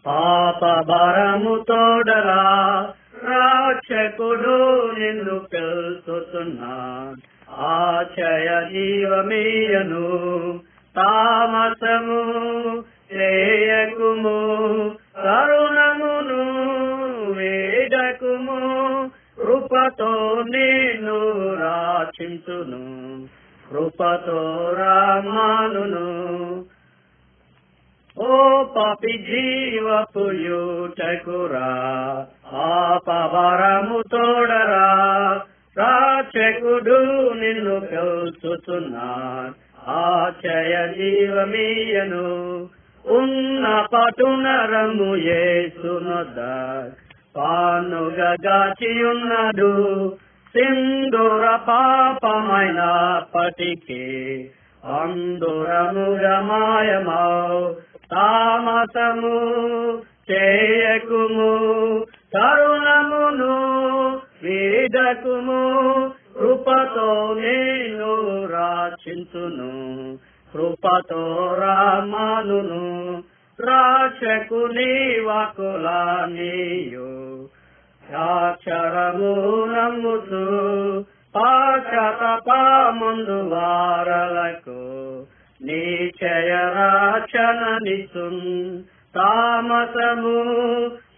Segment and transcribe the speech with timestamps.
[0.07, 2.89] పాప భరము తోడరా.
[3.25, 7.15] రాక్షకుడు నిన్ను పిలుస్తున్నా
[7.51, 10.09] ఆచయ జీవమీయను
[10.97, 12.23] తామసము
[13.15, 14.57] చేయకుము.
[15.23, 16.63] కరుణమును
[17.33, 18.59] వేడకుము.
[19.43, 22.98] కృపతో నేను రాచించును
[23.71, 24.41] కృపతో
[24.79, 26.07] రామానును.
[28.17, 28.37] ఓ
[28.77, 31.69] పాపి జీవపు యూటకురా
[32.53, 34.87] పాపవరము తోడరా
[35.77, 36.99] రాచకుడు
[37.33, 39.09] నిన్ను కలుసుతున్నా
[39.99, 42.27] ఆచయ జీవమీయను
[43.05, 46.39] ఉన్న పటునరము ఏసునొద్ద
[47.37, 48.53] పానుగాచియున్నాడు
[50.59, 52.79] సింధుర పాపమైనప్పటికీ
[53.35, 54.05] పటికి
[54.93, 56.37] అందురముగా
[58.13, 59.35] తామసము
[60.31, 61.53] చేయకుము
[62.33, 63.55] తరుణమును
[64.43, 65.61] వీడకుము
[66.35, 68.11] కృపతో నేను
[68.47, 69.73] రాచించును
[70.53, 71.23] కృపతో
[71.61, 72.83] రామానును
[73.59, 74.91] రాచకుని
[75.23, 77.09] వాకులా నీయు
[78.17, 79.33] అక్షరము
[79.69, 80.43] నమ్ముతూ
[81.35, 82.49] పాచతప
[82.93, 84.79] ముందు వారలకు
[85.61, 88.43] నీచయ రాచన నిసున్
[89.15, 90.37] తామసము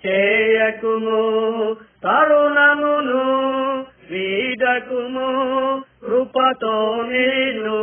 [0.05, 1.23] చేయకుము
[2.05, 3.25] తరుణమును
[4.11, 5.29] వీడకుము
[6.05, 6.77] కృపతో
[7.11, 7.80] నేను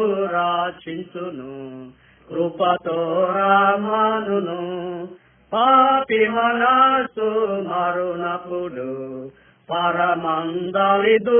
[11.18, 11.34] ಇದು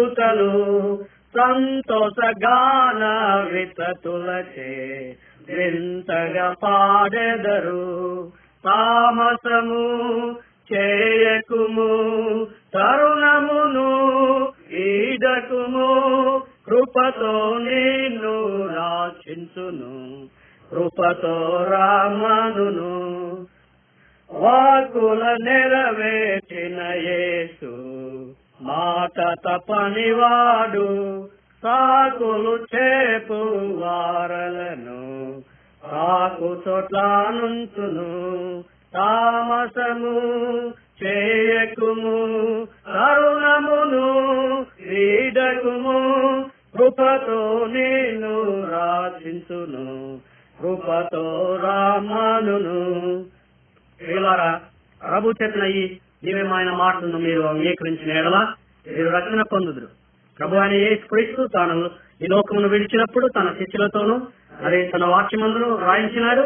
[62.58, 64.16] లోకమును విడిచినప్పుడు తన శిష్యులతోనూ
[64.62, 66.44] మరి తన వాక్యమందును రాయించినాడు.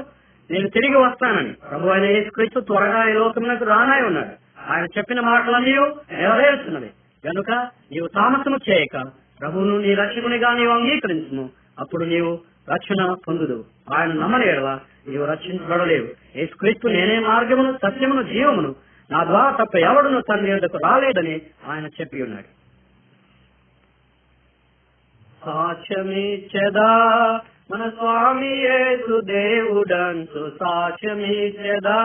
[0.51, 4.33] నేను తిరిగి వస్తానని ప్రభు అయిన యేసుక్రీస్తు త్వరగా ఈ లోకమునకు రానాయి ఉన్నాడు.
[4.71, 6.89] ఆయన చెప్పిన మాటలన్నీ నెరవేరుతున్నవి
[7.25, 7.51] కనుక
[7.91, 9.07] నీవు తామసము చేయక
[9.41, 11.49] ప్రభువును నీ రక్షకునిగా నీవు అంగీకరించుము.
[11.79, 12.39] అప్పుడు నీవు
[12.73, 16.07] రక్షణ పొందుదు ఆయన నమ్మలేడవా నీవు రక్షించబడలేవు.
[16.35, 18.75] యేసుక్రీస్తు నేనే మార్గమును సత్యమును జీవమును.
[19.11, 20.51] నా ద్వారా తప్ప ఎవడును తండ్రి
[20.83, 22.60] రాలేదని ఆయన చెప్పి ఉన్నాడు.
[25.45, 26.91] సాక్ష్యమిచ్చదా
[27.71, 31.99] మన స్వామి ఏసు దేవుడంతు సాక్ష్యమిచ్చదా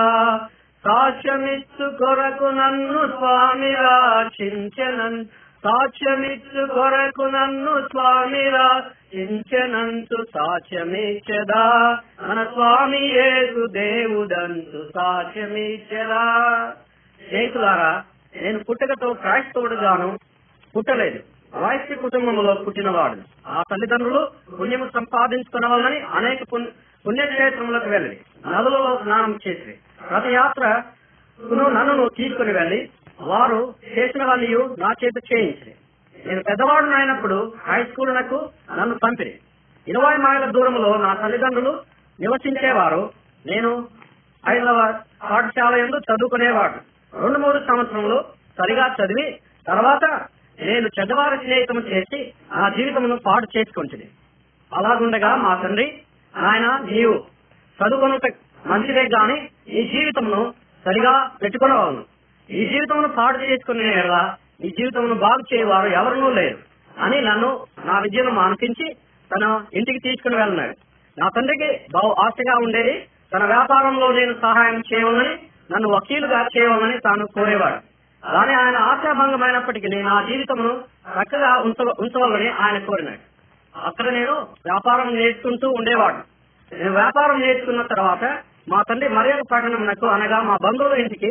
[0.85, 5.19] సాక్ష్యమిచ్చు కొరకు నన్ను స్వామి రాచించనన్
[5.65, 11.65] సాక్ష్యమిచ్చు కొరకు నన్ను స్వామి రాచించనంతు సాక్ష్యమిచ్చదా
[12.29, 16.25] మన స్వామి ఏసు దేవుడంతు సాక్ష్యమిచ్చదా
[17.21, 17.93] స్నేహితులారా
[18.35, 20.09] నేను పుట్టకతో క్రైస్తవుడుగాను
[20.75, 21.21] పుట్టలేదు.
[21.57, 23.17] వైశ్య కుటుంబంలో పుట్టినవాడు.
[23.47, 24.29] ఆ తల్లిదండ్రులు
[24.61, 26.71] పుణ్యము సంపాదించుకున్న వాళ్ళని అనేక పుణ్య-
[27.07, 29.73] పుణ్యక్షేత్రములకు వెళ్ళి నదులలో స్నానం చేసి
[30.13, 30.83] రథయాత్ర
[31.69, 32.89] నన్ను తీసుకుని వెళ్ళి
[33.21, 35.73] వారు చేసిన వాళ్ళు నా చేత చేయించి
[36.27, 39.35] నేను పెద్దవాడు అయినప్పుడు హై స్కూల్ నాకు నన్ను పంపిణీ
[39.87, 41.83] ఇరవై మైళ్ళ దూరంలో నా తల్లిదండ్రులు
[42.21, 43.11] నివసించేవారు.
[43.47, 43.89] నేను
[44.49, 46.79] ఐదవ పాఠశాల ఎందు చదువుకునేవాడు.
[47.23, 48.25] రెండు మూడు సంవత్సరములు
[48.59, 50.05] సరిగా చదివి తర్వాత
[50.61, 54.07] నేను చెడ్డవారి స్నేహితం చేసి నా జీవితమును పాడు చేసుకుంటుంది
[54.73, 56.01] అలాగుండగా మా తండ్రి
[56.37, 57.25] ఆయన నీవు
[57.79, 58.17] చదువుకున్న
[58.67, 59.37] మంచిదే గాని
[59.69, 60.55] ఈ జీవితమును
[60.87, 62.05] సరిగా పెట్టుకునేవాను
[62.51, 63.91] ఈ జీవితమును పాడు చేసుకునే
[64.65, 66.59] ఈ జీవితమును బాగు చేయవారు ఎవరునూ లేరు
[67.01, 68.97] అని నన్ను నా విద్యను మానిపించి
[69.31, 70.75] తన ఇంటికి తీసుకుని వెళ్ళినాడు.
[71.19, 75.35] నా తండ్రికి బహు ఆశగా ఉండేది తన వ్యాపారంలో నేను సహాయం చేయవలని
[75.73, 77.96] నన్ను వకీలుగా చేయవలని తాను కోరేవాడు.
[78.27, 80.73] అలానే ఆయన ఆశాభంగమైనప్పటికీ నా జీవితమును
[81.17, 83.23] చక్కగా ఉంచ ఉంచవాలని ఆయన కోరినాడు.
[83.75, 84.35] అక్కడ నేను
[84.65, 86.21] వ్యాపారం నేర్చుకుంటూ ఉండేవాడు
[86.73, 88.25] నేను వ్యాపారం నేర్చుకున్న తర్వాత
[88.69, 91.31] మా తండ్రి మర్యాద పట్టణంకు అనగా మా బంధువుల ఇంటికి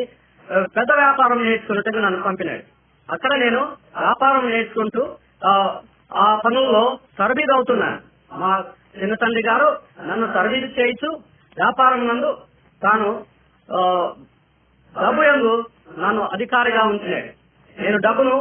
[0.75, 2.63] పెద్ద వ్యాపారం నేర్చుకున్నట్టుగా నన్ను పంపినాడు.
[3.09, 3.62] అక్కడ నేను
[4.00, 5.01] వ్యాపారం నేర్చుకుంటూ
[6.15, 6.81] ఆ, పనుల్లో
[7.18, 7.97] సర్వీస్ అవుతున్నాను
[8.39, 8.50] మా
[8.95, 9.68] చిన్న తండ్రి గారు
[10.07, 11.09] నన్ను సర్వీస్ చేయించు
[11.57, 12.30] వ్యాపారం నందు
[12.81, 13.09] తాను
[14.95, 15.51] డబ్బు ఎందు
[15.87, 17.31] నన్ను అధికారిగా ఉంచినాడు.
[17.81, 18.35] నేను డబ్బును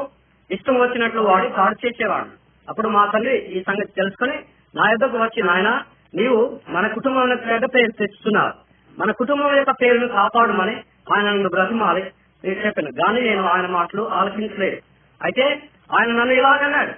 [0.51, 2.31] ఇష్టం వచ్చినట్లు వాడి ఖర్చు చేసేవాడు.
[2.69, 4.37] అప్పుడు మా తల్లి ఈ సంగతి తెలుసుకుని
[4.75, 5.71] నా యొక్కకు వచ్చి నాయన
[6.15, 8.53] నీవు మన కుటుంబం యొక్క పేరు తెచ్చుతున్నావు
[8.99, 10.77] మన కుటుంబం యొక్క పేరును కాపాడమని
[11.13, 12.05] ఆయన నన్ను బ్రతిమాలి
[12.45, 12.91] నేను చెప్పాను.
[12.93, 14.79] కానీ నేను ఆయన మాటలు ఆలోచించలేదు
[15.21, 15.45] అయితే
[15.97, 16.93] ఆయన నన్ను ఇలాగన్నాడు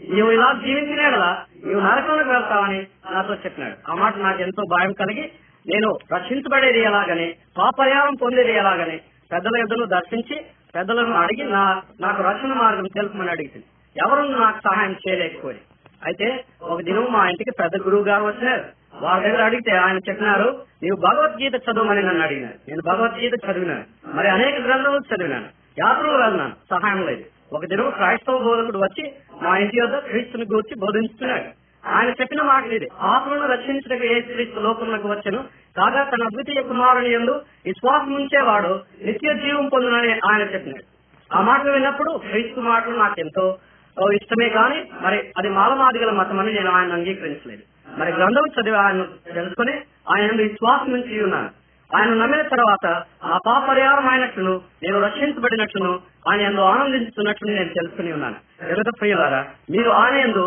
[0.00, 1.30] నీవు ఇలా జీవించినలా
[1.62, 3.76] నువ్వు నీవు నరకంలోకి వెళ్తావని నాతో చెప్పినాడు.
[3.90, 5.24] ఆ మాట నాకు ఎంతో భయం కలిగి
[5.66, 8.98] నేను రక్షించబడేది ఎలాగని పాపరిహారం పొందేది ఎలాగని
[9.32, 10.40] పెద్దల యుద్ధను దర్శించి
[10.74, 13.64] పెద్దలను అడిగి నా నాకు రక్షణ మార్గం తెలుపమని అడిగింది.
[14.06, 15.60] ఎవరు నాకు సహాయం చేయలేకపోయి
[16.04, 18.64] అయితే ఒక దినం మా ఇంటికి పెద్ద గురువు గారు వచ్చినారు
[19.00, 22.54] వారి దగ్గర అడిగితే ఆయన చెప్పినారు నీవు భగవద్గీత చదవమని నన్ను అడిగినారు.
[22.68, 23.84] నేను భగవద్గీత చదివినాను.
[24.16, 25.48] మరి అనేక గ్రంథాలు చదివినాను.
[25.78, 27.24] యాత్రలు వెళ్ళినాను సహాయం లేదు.
[27.52, 29.12] ఒక దినం క్రైస్తవ బోధకుడు వచ్చి
[29.42, 32.88] మా ఇంటి వద్ద క్రీస్తుని గురించి బోధించుతున్నాడు ఆయన చెప్పిన మాట ఇది.
[33.00, 35.44] ఆత్మను రక్షించడానికి ఏ క్రీస్తు లోకంలోకి వచ్చను.
[35.76, 40.84] కాగా తన అద్వితీయ కుమారుని ఎందు విశ్వాసం ఉంచేవాడు నిత్య జీవం పొందునని ఆయన చెప్పినాడు
[41.36, 43.58] ఆ మాటలు విన్నప్పుడు క్రీస్తు మాటలు నాకు ఎంతో
[44.12, 47.62] ఇష్టమే కానీ మరి అది మాలమాదిగల మతమని నేను ఆయన అంగీకరించలేదు.
[47.98, 49.72] మరి గ్రంథం చదివి ఆయన తెలుసుకుని
[50.16, 51.50] ఆయన విశ్వాసం నుంచి ఉన్నాను.
[51.96, 53.70] ఆయన నమ్మిన తర్వాత ఆ పాప
[54.10, 58.38] అయినట్లును నేను రక్షించబడినట్లును ఆయన ఎందు ఆనందించుతున్నట్లు నేను తెలుసుకుని ఉన్నాను.
[58.70, 59.40] ఎరుత ప్రియులారా
[59.70, 60.44] మీరు ఆయన ఎందు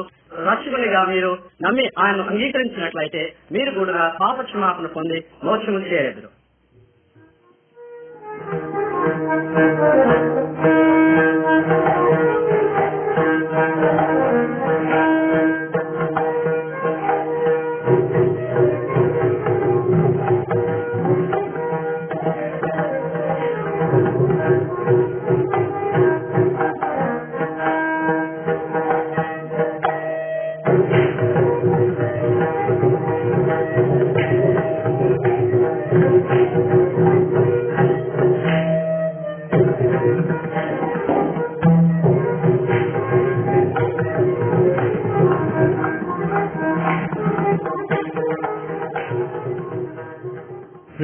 [0.50, 1.31] రక్షకునిగా మీరు
[1.64, 6.30] నమ్మి ఆయనను అంగీకరించినట్లయితే మీరు కూడా పాప క్షమాపణ పొంది మోక్షము చేయలేదు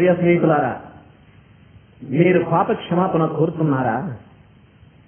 [0.10, 0.78] ప్రియ స్నేహితులారా
[2.10, 4.16] మీరు పాప క్షమాపణ కోరుతున్నారా?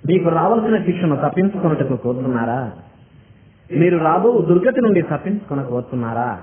[0.09, 2.71] మీకు రావాల్సిన శిక్షను తప్పించుకున్నట్టుకు కోరుతున్నారా?
[3.77, 6.39] మీరు రాబో దుర్గతి నుండి తప్పించుకున్న కోరుతున్నారా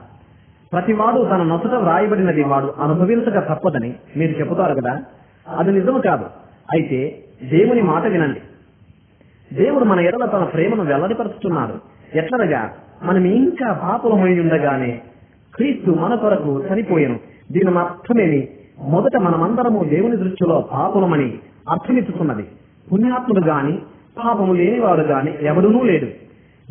[0.72, 5.02] ప్రతివాడు తన నొసట వ్రాయబడినది వాడు అనుభవించక తప్పదని మీరు చెబుతారు కదా?
[5.56, 6.24] అది నిజం కాదు.
[6.72, 8.40] అయితే దేవుని మాట వినండి.
[9.54, 11.74] దేవుడు మన ఎడల తన ప్రేమను వెల్లడిపరుచుతున్నాడు
[12.14, 12.72] ఎట్లనగా
[13.02, 15.02] మనం ఇంకా పాపలమై ఉండగానే
[15.54, 17.18] క్రీస్తు మన కొరకు చనిపోయాను.
[17.52, 18.48] దీని అర్థమేమి?
[18.88, 21.38] మొదట మనమందరము దేవుని దృష్టిలో పాపులమని
[21.70, 22.44] అర్థమిచ్చుకున్నది
[22.92, 23.78] పుణ్యాత్ముడు గాని
[24.24, 26.06] పాపము లేనివాడు గాని ఎవడునూ లేడు.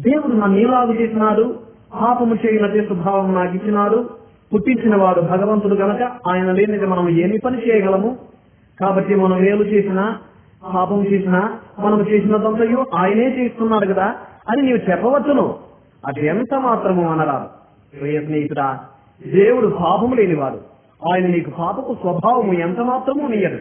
[0.01, 1.59] దేవుడు నన్ను ఏలాగు చేసినాడు?
[2.01, 4.09] పాపము చేయనదే స్వభావం నాకు ఇచ్చినాడు.
[4.53, 8.17] పుట్టించిన వాడు భగవంతుడు గనక ఆయన లేనిది మనం ఏమి పని చేయగలము?
[8.79, 10.17] కాబట్టి మనం మేలు చేసినా
[10.75, 14.15] పాపం చేసినా మనం చేసినదంతయో ఆయనే చేస్తున్నాడు కదా?
[14.49, 15.55] అని నీవు చెప్పవచ్చును.
[16.07, 17.45] అది ఎంత మాత్రము అనరాదు.
[17.99, 18.79] ప్రియ స్నేహితుడా
[19.33, 20.66] దేవుడు పాపము లేనివాడు.
[21.05, 23.59] ఆయన నీకు పాపపు స్వభావము ఎంత మాత్రము నీయదు.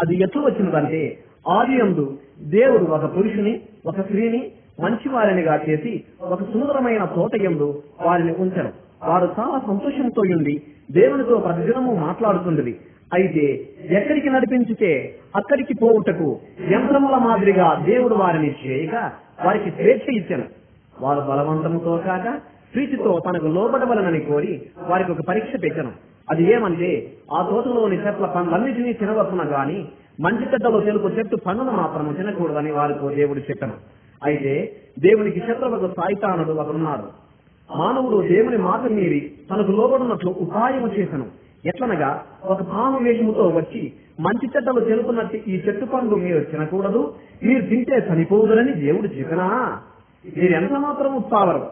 [0.00, 2.06] అది ఎట్లు వచ్చినదంటే ఆది
[2.50, 7.30] దేవుడు ఒక పురుషుని ఒక స్త్రీని మంచి వారినిగా చేసి ఒక సుందరమైన తోట
[8.06, 8.70] వారిని ఉంచను
[9.04, 12.80] వారు చాలా సంతోషంతో ఉండి దేవునితో ప్రతిదినము మాట్లాడుతుండేది.
[13.14, 19.12] అయితే ఎక్కడికి నడిపించితే అక్కడికి పోవుటకు యంత్రముల మాదిరిగా దేవుడు వారిని చేయక
[19.44, 20.44] వారికి స్వేచ్ఛ ఇచ్చాను.
[21.00, 22.40] వారు బలవంతముతో కాక
[22.74, 26.07] ప్రీతితో తనకు లోబడవలనని కోరి వారికి ఒక పరీక్ష పెట్టాను.
[26.28, 26.90] అది ఏమంటే
[27.34, 29.78] ఆ తోటలోని చెట్ల పండ్లన్నిటినీ తినవచ్చున గాని
[30.20, 33.76] మంచి చెడ్డలో తెలుపు చెట్టు పండును మాత్రము తినకూడదని వారితో దేవుడు చెప్పను.
[34.22, 34.52] అయితే
[34.98, 37.06] దేవునికి శత్రువుకు సాయితానుడు ఒకరున్నాడు
[37.70, 39.20] మానవుడు దేవుని మాట మీరి
[39.50, 41.26] తనకు లోబడినట్లు ఉపాయము చేశాను
[41.64, 42.10] ఎట్లనగా
[42.44, 43.80] ఒక పాము వేషముతో వచ్చి
[44.20, 47.02] మంచి చెడ్డలు తెలుపునట్టు ఈ చెట్టు పండు మీరు తినకూడదు
[47.44, 49.46] మీరు తింటే చనిపోదురని దేవుడు చెప్పినా.
[50.24, 51.62] మీరు ఎంత మాత్రం ఉత్సావరు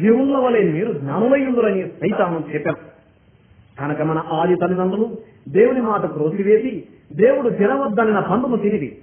[0.00, 2.80] దేవుళ్ళ వలె మీరు జ్ఞానులయ్యుందురని సైతాను చెప్పారు
[3.80, 5.10] కనుక మన ఆది తల్లిదండ్రులు
[5.48, 6.04] దేవుని మాట
[6.46, 8.96] వేసి దేవుడు తినవద్దన్న పండును తిరిగి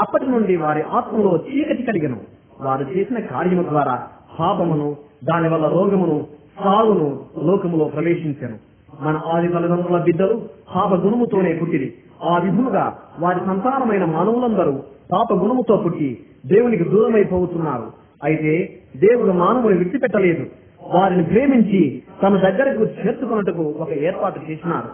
[0.00, 2.16] అప్పటి నుండి వారి ఆత్మలో చీకటి కలిగను.
[2.60, 4.08] వారు చేసిన కార్యము ద్వారా
[4.40, 6.26] పాపమును దానివల్ల రోగమును
[6.64, 8.58] సాగును లోకములో ప్రవేశించను.
[9.00, 10.42] మన ఆది తల్లిదండ్రుల బిడ్డలు
[10.76, 14.82] పాప గుణముతోనే పుట్టిది ఆ విధముగా వారి సంతానమైన మానవులందరూ
[15.12, 17.86] పాప గుణముతో పుట్టి దేవునికి దూరమైపోతున్నారు.
[18.24, 20.46] అయితే దేవుడు మానవుని విడిచిపెట్టలేదు.
[20.94, 24.88] వారిని ప్రేమించి తన దగ్గరకు చేర్చుకున్నట్టుకు ఒక ఏర్పాటు చేసినారు.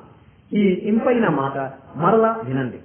[0.56, 2.76] ఈ ఇంపైన మాట మరలా వినండి.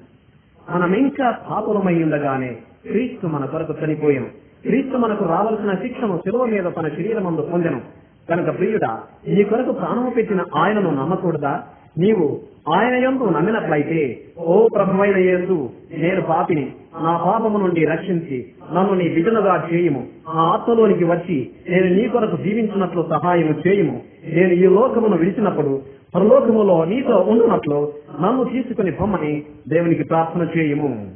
[0.69, 4.23] మనం ఇంకా పాపులమై ఉండగానే క్రీస్తు మన కొరకు చనిపోయాం.
[4.65, 7.81] క్రీస్తు మనకు రావాల్సిన శిక్షను శిలువ మీద తన శరీరమందు పొందెను.
[8.29, 11.63] కనుక ప్రియుడా నీ కొరకు ప్రాణము పెట్టిన ఆయనను నమ్మకూడదా?
[11.97, 12.39] నీవు
[12.71, 16.71] ఆయన యందు నమ్మినట్లయితే ఓ ప్రభువైన యేసు నేను పాపిని
[17.03, 20.07] నా పాపము నుండి రక్షించి నన్ను నీ బిడ్డలుగా చేయుము.
[20.27, 24.01] నా ఆత్మలోనికి వచ్చి నేను నీ కొరకు జీవించినట్లు సహాయము చేయుము.
[24.33, 25.81] నేను ఈ లోకమును విడిచినప్పుడు
[26.15, 31.07] పరలోకములో నీతో ఉండునట్లు నన్ను తీసుకుని బొమ్మని దేవునికి ప్రార్థన చేయుము.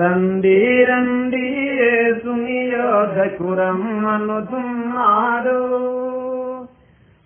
[0.00, 1.44] రండి రండి
[1.82, 3.54] యేసుని యోధకు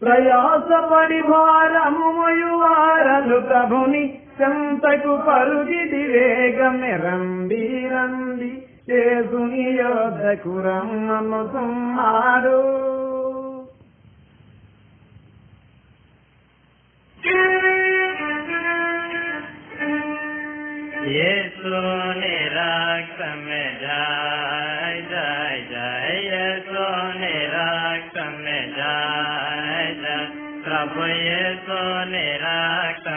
[0.03, 4.05] ప్రయాసపడి భారము మయువారలు ప్రభుని
[4.41, 8.53] చెంతకు పరుగిది వేగమే రండి రండి
[8.89, 10.55] యేసుని యోధకు
[21.01, 24.99] ये सोने राग में जाय
[26.25, 29.95] ये सोने राग में जाय
[30.65, 33.09] प्रभु, ये सोने राग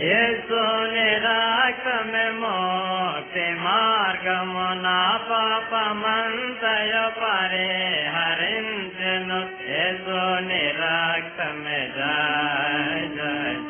[0.00, 7.68] ये सोने राग में मोक्ष मार्ग मुना पाप मंतय परे
[8.14, 13.69] हरिंद्र ये सोने राग में जाय जाय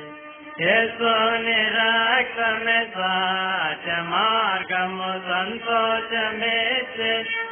[0.61, 1.85] यशोनिराक्रमसाच
[4.09, 4.91] मार्गं
[5.27, 6.97] सन्तोषमेच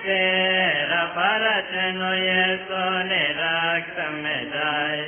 [0.03, 4.19] तेरपरचनु यशोनिराक्रम
[4.53, 5.01] जय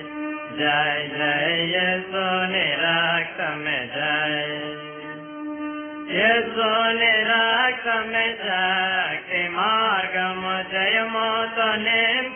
[0.61, 3.63] जय जय यशोनिराक्रम
[3.95, 4.41] जय
[6.17, 10.41] यशोनिराक्रम जय मार्गं
[10.73, 12.31] जयमोतनेम्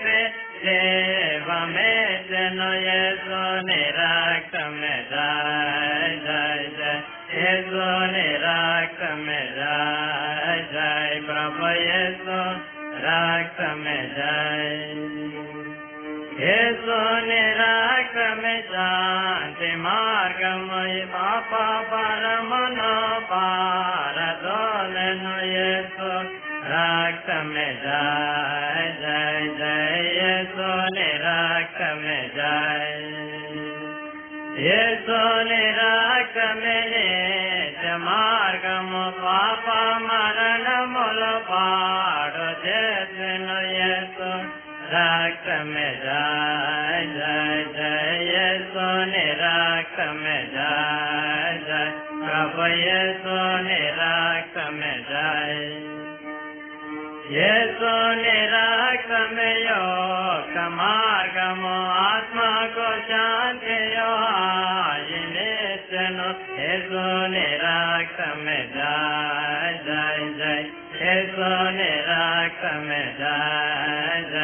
[0.65, 1.91] देवमे
[2.29, 2.89] जनय
[3.23, 4.77] सो निराकम
[5.11, 6.95] राय जय जय
[7.33, 9.25] हे सो निराकम
[9.57, 12.39] राय जय प्रभु ये सो
[13.05, 13.83] राकम
[14.15, 14.73] जय
[16.39, 18.41] हे सो निराकम
[18.71, 22.95] शांति मार्गमय पापा परमनो
[23.33, 26.11] पारदोलन ये सो
[26.67, 32.93] राख में जाय जय जय सोने राख में जाय
[34.59, 36.37] ये सोने राख
[40.05, 42.33] मरण मूल पाड़
[42.65, 44.31] जैसनो ये सो
[46.03, 51.59] जय जय सोने राख में जाय
[53.17, 55.94] सोने राख में जाय
[57.32, 64.10] येसो निराक्त में योग मार्गमो आत्मा को शांति यो
[65.34, 66.28] निश्चनो
[66.60, 70.68] येसो निराक्त में जाय जय जय
[71.06, 74.40] येसो निराक्त में जाय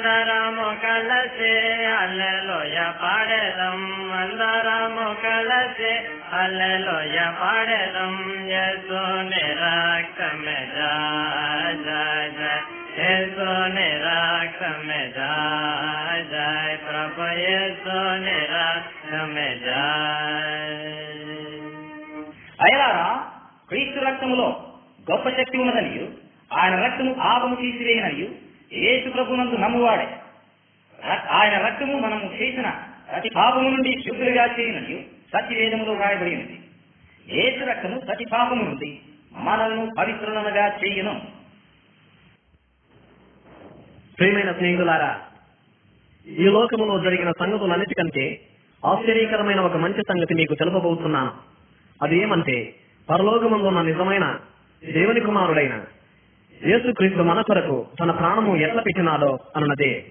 [0.00, 1.50] అందరము కలసే
[1.94, 3.80] అల్లెలోయ పాడేదం.
[4.20, 5.90] అందరము కలసే
[6.32, 8.14] అల్లెలోయ పాడేదం.
[8.52, 12.60] యశో నిరాక్త మే జాయ్ జాయ్ జాయ్
[12.98, 13.50] యశో
[16.86, 20.78] ప్రభు యశో నిరాక్త మే జాయ్
[23.68, 24.48] క్రీస్తు రక్తములో
[25.10, 26.06] గొప్ప శక్తి ఉన్నదనియు
[26.50, 28.28] ఆయన రక్తము పాపము తీసివేయననియు
[28.72, 30.08] యేసు ప్రభునందు నమ్మువాడే
[31.30, 32.70] ఆయన రక్తము మనము చేసిన
[33.12, 34.98] ప్రతి పాపము నుండి శుద్ధులుగా చేయననియు
[35.32, 36.60] సత్యవేదములో రాయబడి ఉంది.
[37.28, 38.98] యేసు రక్తము ప్రతి పాపము నుండి
[39.32, 41.20] మనల్ని పవిత్రులనుగా చేయను.
[44.18, 45.20] ప్రియమైన స్నేహితులారా
[46.28, 48.40] ఈ లోకములో జరిగిన సంగతులన్నిటికంటే
[48.86, 51.32] ఆశ్చర్యకరమైన ఒక మంచి సంగతి మీకు తెలుపబోతున్నాను.
[52.02, 52.74] అది ఏమంటే
[53.10, 54.38] పరలోకమందున్న నిజమైన
[54.92, 55.84] దేవుని కుమారుడైన
[56.66, 60.04] యేసుక్రీస్తు మన కొరకు తన ప్రాణము ఎట్లా పెట్టినాడో అన్నదే.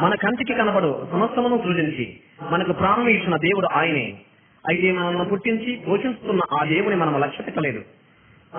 [0.00, 4.14] మన కంటికి కనబడు సమస్తమును సృజించి మనకు ప్రాణం ఇచ్చిన దేవుడు ఆయనే.
[4.68, 7.80] అయితే మనల్ని పుట్టించి పోషిస్తున్న ఆ దేవుని మనం లక్ష్య పెట్టలేదు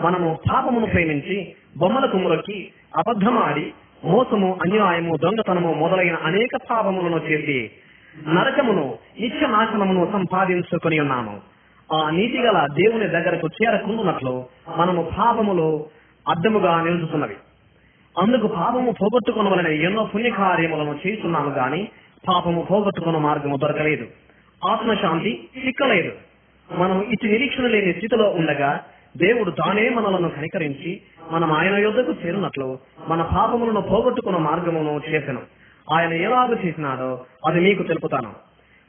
[0.03, 3.73] మనము పాపమును ప్రేమించి బొమ్మల కుమ్ములకి అబద్ధమాడి
[4.05, 7.71] మోసము అన్యాయము దొంగతనము మొదలైన అనేక పాపములను చేసి
[8.27, 11.41] నరకమును నిత్య నాశనమును సంపాదించుకొని ఉన్నాము.
[11.93, 14.45] ఆ నీతి గల దేవుని దగ్గరకు చేరకుండునట్లు
[14.77, 15.85] మనము పాపములో
[16.29, 17.35] అడ్డముగా నిలుచుతున్నవి
[18.21, 21.87] అందుకు పాపము పోగొట్టుకునవలన ఎన్నో పుణ్యకార్యములను చేస్తున్నాము గాని
[22.27, 24.07] పాపము పోగొట్టుకున్న మార్గము దొరకలేదు.
[24.69, 26.11] ఆత్మశాంతి చిక్కలేదు
[26.71, 28.83] మనం ఇటు నిరీక్షణ లేని స్థితిలో ఉండగా
[29.17, 31.01] దేవుడు తానే మనలను కనికరించి
[31.31, 35.41] మనం ఆయన యొద్దకు చేరినట్లు మన పాపములను పోగొట్టుకున్న మార్గమును చేసెను.
[35.93, 38.31] ఆయన ఎలాగ చేసినాడో అది మీకు తెలుపుతాను.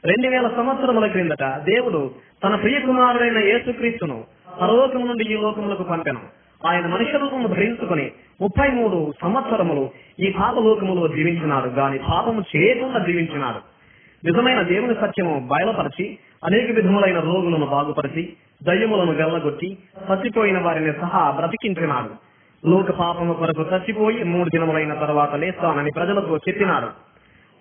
[0.05, 2.11] రెండు వేల సంవత్సరముల క్రిందట దేవుడు
[2.43, 4.23] తన ప్రియ కుమారుడైన యేసుక్రీస్తును
[4.61, 6.36] పరలోకము నుండి ఈ లోకములకు పంపెను.
[6.65, 8.11] ఆయన మనుష్య రూపము ధరించుకుని
[8.41, 11.69] ముప్పై మూడు సంవత్సరములు ఈ పాపలోకములో జీవించినాడు.
[11.69, 13.77] గాని పాపము చేయకుండా జీవించినాడు.
[14.25, 18.33] నిజమైన దేవుని సత్యము బయలుపరిచి అనేక విధములైన రోగులను బాగుపరిచి
[18.63, 19.77] దయ్యములను వెళ్ళగొట్టి
[20.13, 22.27] చచ్చిపోయిన వారిని సహా బ్రతికించినాడు.
[22.67, 26.87] లోక పాపము కొరకు చచ్చిపోయి మూడు దినములైన తర్వాత లేస్తానని ప్రజలకు చెప్పినాడు.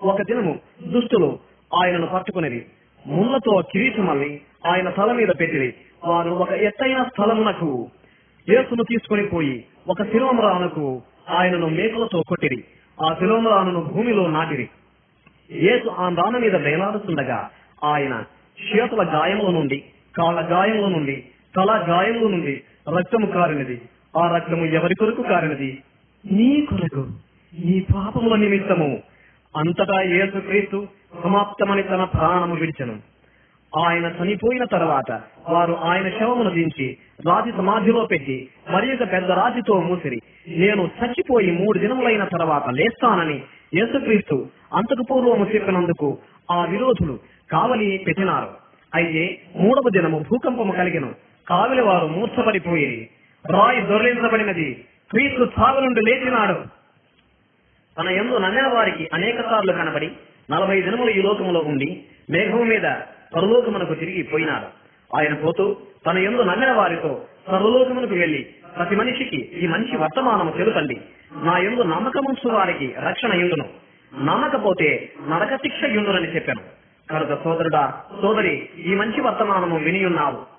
[0.06, 1.38] ఒక దినము దుష్టులు
[1.82, 2.66] ఆయనను పట్టుకునేది
[3.06, 5.74] ముళ్ళతో కిరీటమల్లి ఆయన తల మీద పెట్టిరి.
[6.04, 7.90] వారు ఒక ఎత్తైన స్థలమునకు
[8.50, 12.64] యేసును తీసుకొని పోయి ఒక శిలోమరానుకు ఆయనను మేకలతో కొట్టిరి.
[13.04, 14.68] ఆ శిలోమరాను భూమిలో నాటిరి.
[15.52, 17.50] యేసు ఆ రాను మీద వేలాడుతుండగా
[17.84, 18.24] ఆయన
[18.74, 19.84] చేతుల గాయముల నుండి
[20.16, 21.24] కాళ్ళ గాయముల నుండి
[21.56, 22.62] తల గాయముల నుండి
[22.98, 23.82] రక్తము కారినది.
[24.18, 25.82] ఆ రక్తము ఎవరి కొరకు కారినది?
[26.32, 27.08] నీ కొరకు.
[27.64, 29.02] నీ పాపముల నిమిత్తము.
[29.56, 30.86] అంతటా యేసు క్రీస్తు
[31.24, 33.15] సమాప్తమని తన ప్రాణము విడిచెను.
[33.76, 40.20] ఆయన చనిపోయిన తర్వాత వారు ఆయన శవమును దించి రాతి సమాధిలో పెట్టి మరి ఒక పెద్ద రాతితో మూసిరి.
[40.48, 43.42] నేను చచ్చిపోయి మూడు దినములైన తర్వాత లేస్తానని
[43.74, 46.18] యేసుక్రీస్తు అంతకు పూర్వము చెప్పినందుకు
[46.50, 47.18] ఆ విరోధులు
[47.52, 48.48] కావలి పెట్టినారు.
[48.94, 51.14] అయితే మూడవ దినము భూకంపము కలిగను.
[51.48, 53.08] కావలి వారు మూర్ఛపడిపోయి
[53.52, 54.84] రాయి దొరలించబడినది.
[55.10, 56.76] క్రీస్తు చావు నుండి లేచినాడు.
[57.98, 60.10] తన ఎందు నమ్మిన వారికి అనేక సార్లు కనబడి
[60.50, 62.86] నలభై దినములు ఈ లోకములో ఉండి మేఘం మీద
[63.34, 64.86] పరలోకమునకు తిరిగి పోయినాడు.
[65.16, 71.00] ఆయన పోతూ తన ఎందు నమ్మిన వారితో సర్వలోకమునకు వెళ్ళి ప్రతి మనిషికి ఈ మంచి వర్తమానము తెలుపండి.
[71.42, 73.64] నా ఎందు నమ్మకముంచు వారికి రక్షణ యుండును.
[74.24, 76.60] నమ్మకపోతే నరక శిక్ష యుండునని చెప్పాను.
[77.10, 80.56] కనుక సోదరుడా సోదరి ఈ మంచి వర్తమానము వినియున్నావు.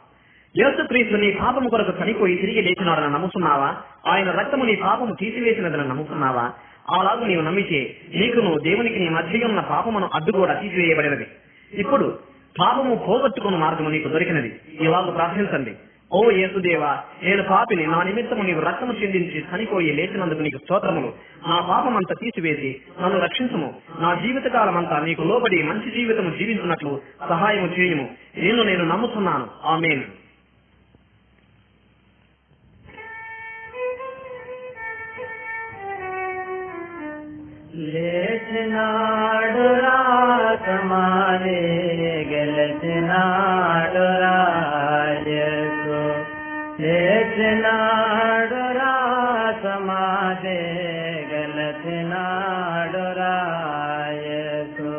[0.57, 3.75] యేసుక్రీస్తు నీ పాపము కొరకు చనిపోయి తిరిగి లేచినాడని నమ్ముతున్నావా?
[4.07, 6.51] ఆయన రక్తము నీ పాపము తీసివేసినదని నమ్ముతున్నావా?
[6.99, 11.27] అలాగూ నీవు నమ్మితే నీకును దేవునికి నీ మధ్య ఉన్న పాపమును అడ్డు కూడా తీసివేయబడినది.
[11.73, 12.19] ఇప్పుడు
[12.59, 14.59] పాపము పోగొట్టుకున్న మార్గము నీకు దొరికినది.
[14.81, 15.73] ఇవాళ ప్రార్థించండి.
[16.13, 21.13] ఓ యేసుదేవా నేను పాపిని నా నిమిత్తము నీవు రక్తము చెందించి చనిపోయి లేచినందుకు నీకు స్తోత్రములు.
[21.47, 23.73] నా పాపమంతా తీసివేసి నన్ను రక్షించము.
[23.99, 28.09] నా జీవిత అంతా నీకు లోబడి మంచి జీవితము జీవించినట్లు సహాయము చేయము.
[28.37, 29.47] నేను నేను నమ్ముతున్నాను.
[29.65, 30.03] ఆమెన్.
[37.75, 39.07] లేచినాడు
[42.69, 45.99] చేసినాడు గెలిచినాడు
[46.79, 50.59] చేసినాడు లేచినాడు రాసమాదే
[51.31, 54.93] గెలిచినాడు రాయకు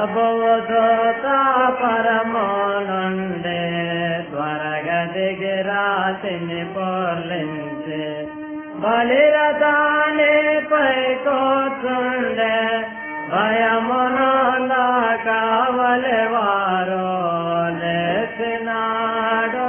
[0.00, 0.82] ప్రభువుతో
[1.78, 2.44] పరమో
[2.88, 3.62] నుండే
[4.28, 8.04] త్వరగా దిగి రాతిని పొర్లించి
[8.82, 10.34] బలిరదాని
[10.70, 12.54] పై కూర్చుండే
[13.32, 14.74] భయమునంద
[15.26, 17.04] కావలి వారు
[17.80, 19.68] లేచినాడు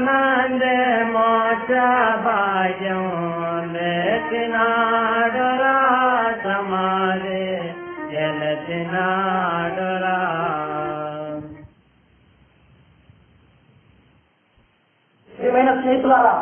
[0.00, 0.74] యేసునందే
[1.12, 1.70] మోక్ష
[2.24, 3.04] భాగ్యం
[3.72, 5.72] లేచినాడు రా
[6.42, 7.40] సమాజే
[15.78, 16.34] స్నేహితులారా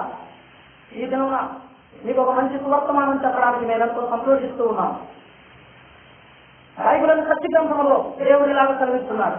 [0.92, 1.38] ఈ దినమున
[2.04, 4.96] మీకు ఒక మంచి సువర్తమానం చెప్పడానికి నేను ఎంతో సంతోషిస్తూ ఉన్నాను.
[6.76, 9.38] బైబిల్ సత్య గ్రంథంలో దేవుడిలాగా చదివిస్తున్నారు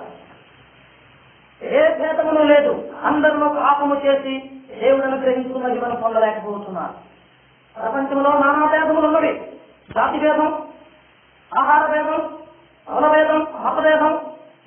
[1.61, 2.91] ఏ భేదమును లేదు.
[3.03, 4.39] అందరిలో పాపము చేసి
[4.81, 6.93] దేవుడిని గ్రహించుకున్న జీవనం పొందలేకపోతున్నారు.
[7.75, 9.33] ప్రపంచంలో నానా భేదములు ఉన్నవి.
[9.95, 10.67] జాతి భేదం
[11.57, 12.37] ఆహార భేదం
[12.93, 13.85] కుల భేదం మత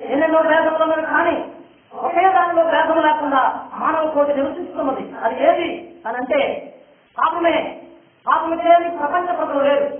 [0.00, 1.52] ఎన్నెన్నో భేదములు ఉన్నవి కానీ
[1.94, 5.14] ఒకే దానిలో భేదం లేకుండా మానవ కోటి నివసిస్తున్నది.
[5.22, 5.94] అది ఏది?
[6.06, 6.72] అని అంటే
[7.18, 7.80] పాపమే.
[8.26, 9.98] పాపము చేయని ప్రపంచ ప్రజలు లేదు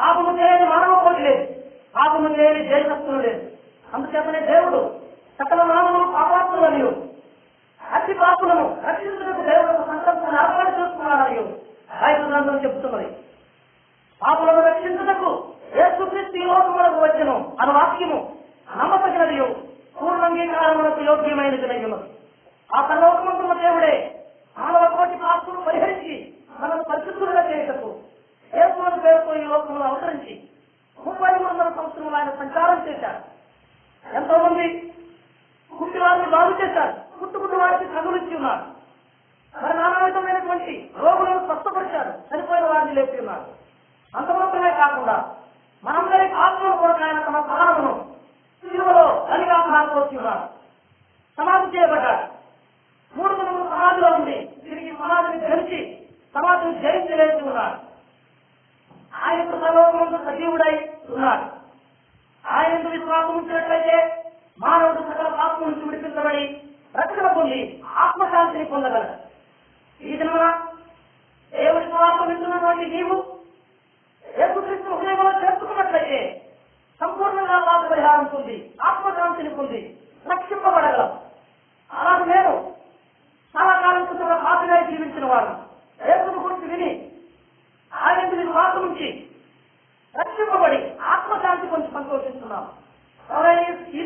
[0.00, 1.54] పాపము చేయని మానవ కోటి లేదు.
[1.96, 3.50] పాపము చేయని దేశస్తులు లేదు
[3.94, 4.97] అందుచేతనే దేవుడు
[5.38, 6.88] సకల మానవులు పాపాత్ములు
[7.82, 11.44] అతి పాపులను రక్షించడానికి దేవుడు సంకల్పం సంకల్పాన్ని ఏర్పాటు చేస్తున్నాడు
[12.02, 13.06] బైబిల్ గ్రంథం చెబుతున్నది.
[14.22, 15.30] పాపులను రక్షించటకు
[15.76, 18.18] యేసుక్రీస్తు ఈ లోకములకు వచ్చను అను వాక్యము
[18.76, 19.36] నమ్మతగినది
[20.00, 22.08] పూర్ణంగీకారములకు యోగ్యమైనది ఉన్నది
[22.70, 23.94] ఆ పరలోకమంతున్న దేవుడే
[24.56, 26.14] మానవ కోటి పాపులు పరిహరించి
[26.60, 27.90] మనకు పరిశుద్ధులుగా చేయటకు
[28.52, 30.34] యేసుని పేరుతో ఈ లోకంలో అవతరించి
[30.98, 33.20] ముప్పై మూడు వందల సంవత్సరంలో ఆయన సంచారం చేశారు.
[34.06, 34.66] ఎంతో మంది
[35.80, 37.18] పుట్టి వారిని బాగు చేశారు.
[37.18, 38.78] పుట్టుకున్న వారికి చదువులిచ్చి ఉన్నారు
[39.62, 42.08] మరి నానావిధమైనటువంటి రోగులను స్వస్థపరిచారు.
[42.08, 43.44] చనిపోయిన వారిని లేపి ఉన్నారు
[44.16, 45.34] అంత మాత్రమే కాకుండా
[45.84, 48.14] మనందరి ఆత్మల కొరకు ఆయన తమ ప్రాణమును
[48.60, 50.48] సిలువలో బలిగా మార్చవచ్చి ఉన్నారు
[51.38, 52.38] సమాధి చేయబడ్డాడు.
[53.18, 57.76] మూడు దినములు సమాధిలో ఉంది తిరిగి సమాధిని ధరించి సమాధిని జయించి వేసి ఉన్నాడు.
[59.24, 61.46] ఆయన సర్వమందు సజీవుడై ఉన్నాడు.
[62.48, 64.24] ఆయన విశ్వాసం ఉంచినట్లయితే
[64.58, 66.42] మానవుడు సకల పాపం నుంచి విడిపించబడి
[66.94, 67.58] రక్షణ పొంది
[68.04, 69.14] ఆత్మశాంతిని పొందగలడు.
[70.00, 70.46] ఈ జన్మన
[71.52, 73.16] దేవుడి స్వార్థం వింటున్నటువంటి నీవు
[74.24, 76.20] యేసుక్రీస్తు హృదయంలో చేర్చుకున్నట్లయితే
[77.00, 78.56] సంపూర్ణంగా పాప పరిహారం పొంది
[78.88, 79.80] ఆత్మశాంతిని పొంది
[80.26, 81.10] రక్షింపబడగలం.
[81.90, 82.54] అలాగే నేను
[83.54, 85.52] చాలా కాలం క్రితం పాపగా జీవించిన వారు
[86.00, 86.90] యేసుని గురించి విని
[87.92, 89.08] ఆయన విశ్వాసం నుంచి
[90.14, 90.78] రక్షింపబడి
[91.12, 92.66] ఆత్మశాంతి కొంచెం సంతోషిస్తున్నాం
[93.92, 94.02] ఈ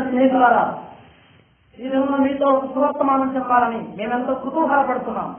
[0.08, 0.86] స్నేహితులారా
[1.78, 5.36] ఈ మీతో ఒక సువర్తమానం చెప్పాలని మేమెంతో కుతూహలపడుతున్నాం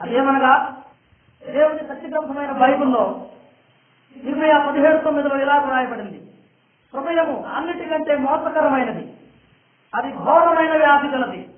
[0.00, 0.82] అదేమనగా
[1.42, 3.28] దేవుని సత్యగ్రంథమైన బైబుల్లో
[4.16, 6.20] ఇరవై పదిహేడు తొమ్మిదిలో ఇలా రాయబడింది
[6.94, 9.14] హృదయము అన్నిటికంటే మోసకరమైనది
[9.94, 11.49] అది ఘోరమైన వ్యాధి గలది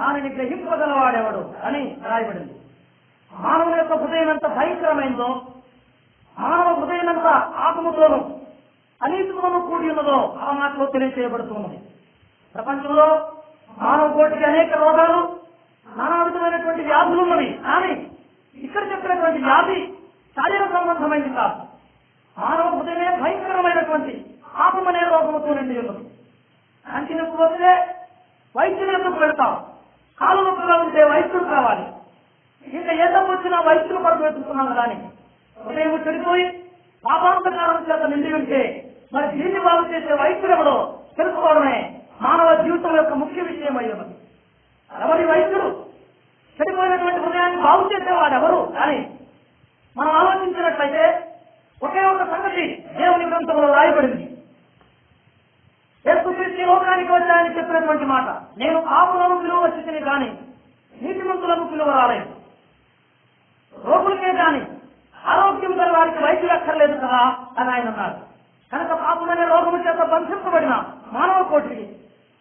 [0.00, 2.54] దానిని గ్రహింపగలవాడెవడు అని రాయబడింది.
[3.32, 5.42] మానవుని యొక్క హృదయం ఎంత భయంకరమైందో
[6.38, 7.26] మానవ హృదయం ఎంత
[7.66, 8.16] ఆత్మతోనూ
[9.02, 11.78] అనీతితోనూ కూడి ఉన్నదో ఆ మాటలో తెలియచేయబడుతున్నది.
[12.54, 13.32] ప్రపంచంలో
[13.78, 15.40] మానవ కోటికి అనేక రోగాలు
[15.96, 18.10] నానా విధమైనటువంటి వ్యాధులు ఉన్నవి కానీ
[18.56, 19.86] ఇక్కడ చెప్పినటువంటి వ్యాధి
[20.36, 21.62] శారీర సంబంధమైంది కాదు.
[22.40, 26.04] మానవ హృదయమే భయంకరమైనటువంటి ఆపమనే రోగముతో నిండి ఉన్నది.
[26.94, 27.96] కంటి వస్తే
[28.56, 29.69] వైద్యుల ఎందుకు వెళ్తాం.
[30.20, 31.84] కాలు నొప్పిగా ఉంటే వైద్యుడు కావాలి.
[32.66, 34.96] ఇంకా ఏ తప్పు వచ్చినా వైద్యులు కొరకు వెతుకుతున్నాను కానీ
[35.56, 36.46] హృదయం చెడిపోయి
[37.04, 38.60] పాపాంతకారం చేత నిండి ఉంటే
[39.12, 40.74] మరి దీన్ని బాగు చేసే వైద్యులు ఎవడో
[41.16, 41.76] తెలుసుకోవడమే
[42.20, 44.14] మానవ జీవితం యొక్క ముఖ్య విషయం అయ్యేవారు
[44.90, 45.68] ఎవరి వైద్యుడు
[46.58, 48.58] చెడిపోయినటువంటి హృదయాన్ని బాగు చేసేవాడు ఎవరు?
[48.74, 48.98] కానీ
[49.96, 51.04] మనం ఆలోచించినట్లయితే
[51.82, 52.64] ఒకే ఒక సంగతి
[52.98, 54.24] దేవుని గ్రంథంలో రాయబడింది.
[56.06, 58.28] యేసు క్రీస్తు లోకానికి వచ్చాయని చెప్పినటువంటి మాట.
[58.58, 60.28] నేను పాపులను పిలువ వచ్చి కానీ
[61.02, 62.30] నీతిమంతులను పిలువ రాలేదు
[63.86, 64.62] రోగులకే కానీ
[65.26, 67.22] ఆరోగ్యం గల వారికి వైద్యులు అక్కర్లేదు కదా
[67.58, 68.16] అని ఆయన అన్నారు.
[68.72, 70.74] కనుక పాపమనే రోగము చేత బంధింపబడిన
[71.12, 71.84] మానవ కోటికి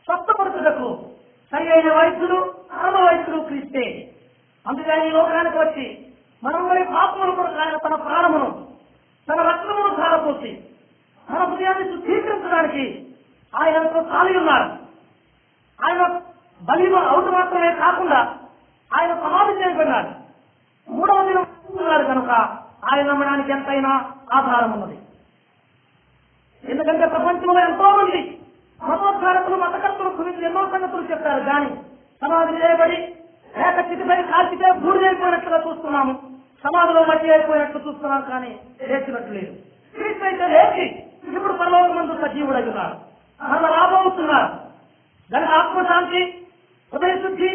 [0.08, 0.88] స్వస్థపరచుటకు
[1.52, 4.14] సరి అయిన వైద్యుడు పరమ వైద్యుడు క్రీస్తే.
[4.68, 5.86] అందుకని ఈ లోకానికి వచ్చి
[6.44, 8.50] మనందరి పాపముల కొరకు ఆయన తన ప్రాణమును
[9.28, 10.52] తన రక్తమును ధారపోసి
[11.30, 13.09] మన హృదయాన్ని శుద్ధీకరించడానికి
[13.54, 14.70] ఆయనతో ఎంతో ఖాళీ ఉన్నారు.
[15.86, 16.20] ఆయన
[16.62, 18.38] బలి అవుటు మాత్రమే కాకుండా
[18.92, 20.10] ఆయన సమాధి చేయబడినాడు
[20.92, 21.46] మూడవ దినం
[21.80, 22.30] ఉన్నాడు కనుక
[22.92, 25.00] ఆయన నమ్మడానికి ఎంతైనా ఆధారం ఉన్నది.
[26.72, 28.42] ఎందుకంటే ప్రపంచంలో ఎంతో మంది
[28.90, 31.44] మతోద్ధారకులు మతకర్తలు గురించి ఎన్నో సంగతులు చెప్పారు.
[31.44, 31.70] కానీ
[32.22, 32.98] సమాధి చేయబడి
[33.58, 36.14] లేక చితిపై కాల్చితే బూడిదైపోయినట్లుగా చూస్తున్నాము.
[36.64, 39.54] సమాధిలో మట్టి అయిపోయినట్లు చూస్తున్నాం కానీ లేచినట్లు లేదు.
[39.96, 40.86] క్రీస్తు అయితే లేచి
[41.38, 42.14] ఇప్పుడు పరలోక మందు
[43.42, 44.54] సజీవుడై రాబోతున్నారు.
[45.32, 46.48] దాని ఆత్మశాంతి
[46.94, 47.50] హృదయ శుద్ధి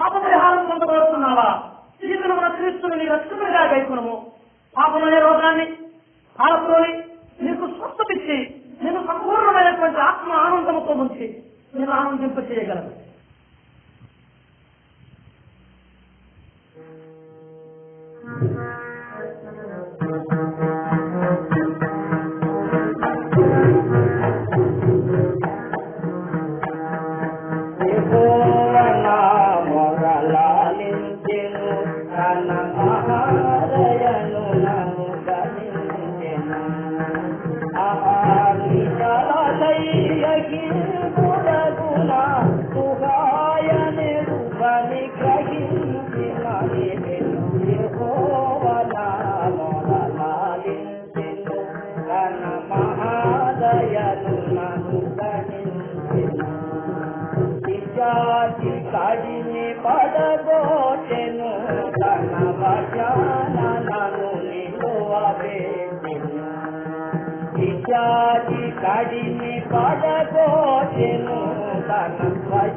[0.00, 1.62] పాప పరిహారం పొందబడుతున్నావా
[2.00, 4.32] జీవితంలో మన క్రీస్తుని రక్షకుడిగా గైకునము.
[4.76, 5.66] పాపమనే రోగాన్ని
[6.40, 6.92] పాలతోని
[7.40, 11.42] నీకు స్వస్థపిచ్చి నేను సంపూర్ణమైనటువంటి ఆత్మ ఆనందముతో ముంచి
[11.74, 13.03] నేను ఆనందింప చేయగలను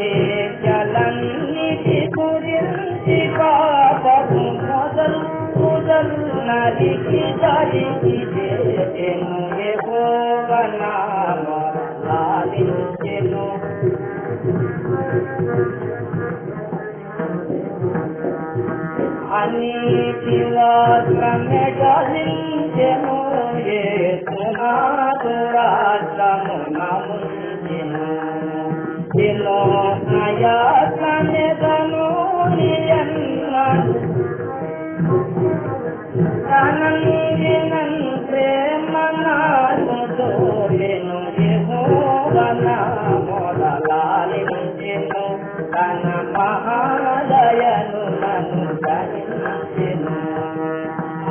[0.00, 0.16] యదే
[0.62, 5.22] జలన్నిటి గురించి పాపము మొదలు
[5.56, 10.92] మొదలు నరికి దరికి చేసెను యెహోవనా
[19.32, 20.38] అన్నిటి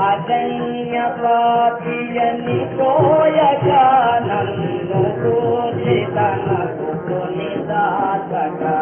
[0.08, 3.84] అదన్య పాపియని కోయగా
[4.28, 5.98] నన్ను కూచి
[7.08, 8.78] తనకు కొనిదాసగా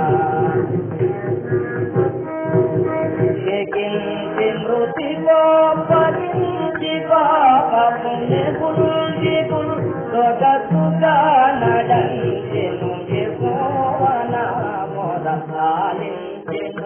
[3.51, 5.41] ఎగించి మృతిలో
[5.89, 8.13] పరించి పాపము
[10.11, 11.15] సొగసుగా
[14.93, 16.85] మొదలాలించెను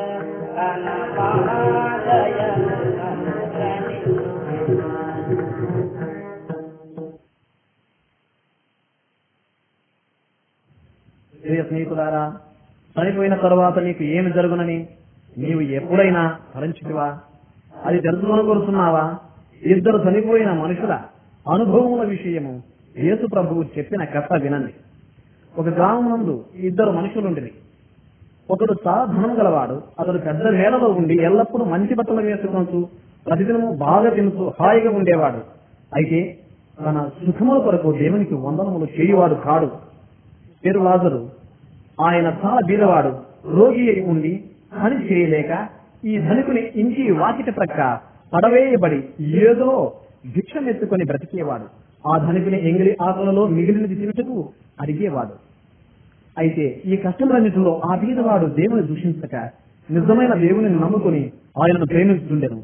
[11.50, 12.38] ప్రియ స్నేహితులారా
[13.02, 14.88] చనిపోయిన తరువాత నీకు ఏమి జరుగునని
[15.38, 17.20] నీవు ఎప్పుడైనా భరించుటివా?
[17.86, 19.16] అది తెలుసుకోనుకొరుతున్నావా
[19.64, 21.00] ఇద్దరు చనిపోయిన మనుషుల
[21.54, 22.62] అనుభవముల విషయము
[22.98, 24.74] యేసు ప్రభువు చెప్పిన కథ వినండి.
[25.58, 27.52] ఒక గ్రామం నందు ఇద్దరు మనుషులుండిరి.
[28.52, 32.88] ఒకడు చాలా ధనం గలవాడు అతడు పెద్ద నేలలో ఉండి ఎల్లప్పుడూ మంచి బట్టలు వేసుకుంటూ
[33.28, 35.38] ప్రతిదినము బాగా తింటూ హాయిగా ఉండేవాడు.
[35.96, 36.38] అయితే
[36.86, 39.90] తన సుఖముల కొరకు దేవునికి వందనములు చేయువాడు కాడు.
[40.66, 41.29] పేరు లాజరు.
[42.00, 44.44] ఆయన చాలా బీదవాడు రోగి అయి ఉండి
[44.84, 45.68] పని చేయలేక
[46.06, 48.00] ఈ ధనికుని ఇంటి వాకిట ప్రక్క
[48.34, 49.94] పడవేయబడి ఏదో
[50.36, 51.66] భిక్షమెత్తుకొని బ్రతికేవాడు.
[52.08, 54.50] ఆ ధనికుని ఎంగిలి ఆకులలో మిగిలినది తినుటకు
[54.82, 55.34] అడిగేవాడు.
[56.38, 59.36] అయితే ఈ కష్టములన్నిటిలో ఆ బీదవాడు దేవుని దూషించక
[59.92, 61.32] నిజమైన దేవుని నమ్ముకుని
[61.64, 62.64] ఆయనను ప్రేమిస్తుండెను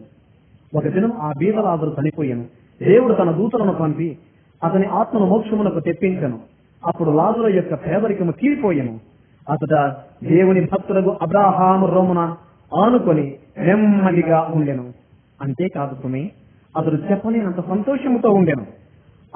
[0.76, 2.46] ఒక దినం ఆ బీదలాదురు చనిపోయాను.
[2.82, 4.18] దేవుడు తన దూతలను పంపి
[4.64, 6.40] అతని ఆత్మను మోక్షమునకు తెప్పించను.
[6.86, 9.15] అప్పుడు లాజుల యొక్క పేదరికము తీరిపోయెను.
[9.50, 12.36] అతడ దేవుని భక్తులకు అబ్రాహాము రోమున
[12.82, 14.94] ఆనుకొని నెమ్మదిగా ఉండెను.
[15.42, 16.32] అంతేకాదు సుమి
[16.78, 18.66] అతడు చెప్పలేనంత సంతోషముతో ఉండెను.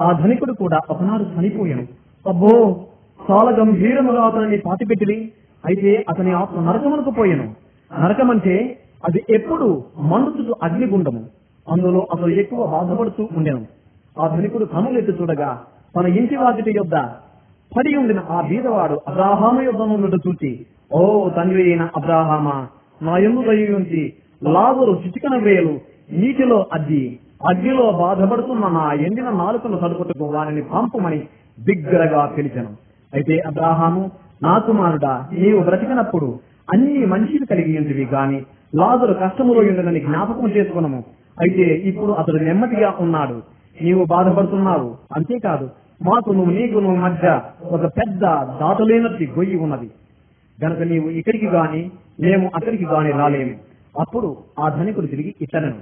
[0.00, 1.82] ఆ ధనికుడు కూడా ఒకనాడు చనిపోయాను.
[2.28, 2.84] అబ్బో
[3.30, 5.32] చాలా గంభీరముగా అతనిని పాతిపెట్టిది
[5.66, 7.54] అయితే అతని ఆత్మ నరకమునకు పోయెను.
[8.00, 11.24] నరకమంటే అది ఎప్పుడు మండుతుడు అగ్నిగుండము.
[11.72, 13.66] అందులో అతను ఎక్కువ బాధపడుతూ ఉండెను.
[14.18, 15.62] ఆ ధనికుడు కనులెత్తి చూడగా
[15.96, 16.96] తన ఇంటి వాకిటి యొద్ద
[17.76, 20.50] పడి ఉండిన ఆ బీదవాడు అబ్రాహాము యొద్ద నుండి చూచి
[20.92, 22.68] ఓ తండ్రి అయిన అబ్రాహామా
[23.02, 23.42] నా ఎందు
[24.44, 25.80] లాగురు చిటికన వేలు
[26.12, 31.20] నీటిలో అద్ది అగ్నిలో బాధపడుతున్న నా ఎండిన నాలుకను తడుపుటకు వారిని పంపమని
[31.58, 32.70] బిగ్గరగా పిలిచను.
[33.14, 34.10] అయితే అబ్రాహాము
[34.42, 36.38] నా కుమారుడా నీవు బ్రతికినప్పుడు
[36.72, 38.44] అన్ని మనిషిని కలిగి ఉంటివి గాని
[38.74, 41.04] లాజరు కష్టములో ఉండదని జ్ఞాపకం చేసుకున్నాము
[41.40, 43.42] అయితే ఇప్పుడు అతడు నెమ్మదిగా ఉన్నాడు.
[43.82, 44.94] నీవు బాధపడుతున్నావు.
[45.12, 45.70] అంతేకాదు
[46.02, 47.40] మాకు నువ్వు నీకు నువ్వు మధ్య
[47.70, 48.20] ఒక పెద్ద
[48.60, 49.90] దాటలేనట్టి గొయ్యి ఉన్నది.
[50.64, 51.90] గనక నీవు ఇక్కడికి గాని
[52.20, 53.50] మేము అక్కడికి గాని రాలేము.
[54.00, 55.74] అప్పుడు ఆ ధనికుడు తిరిగి ఇతనను.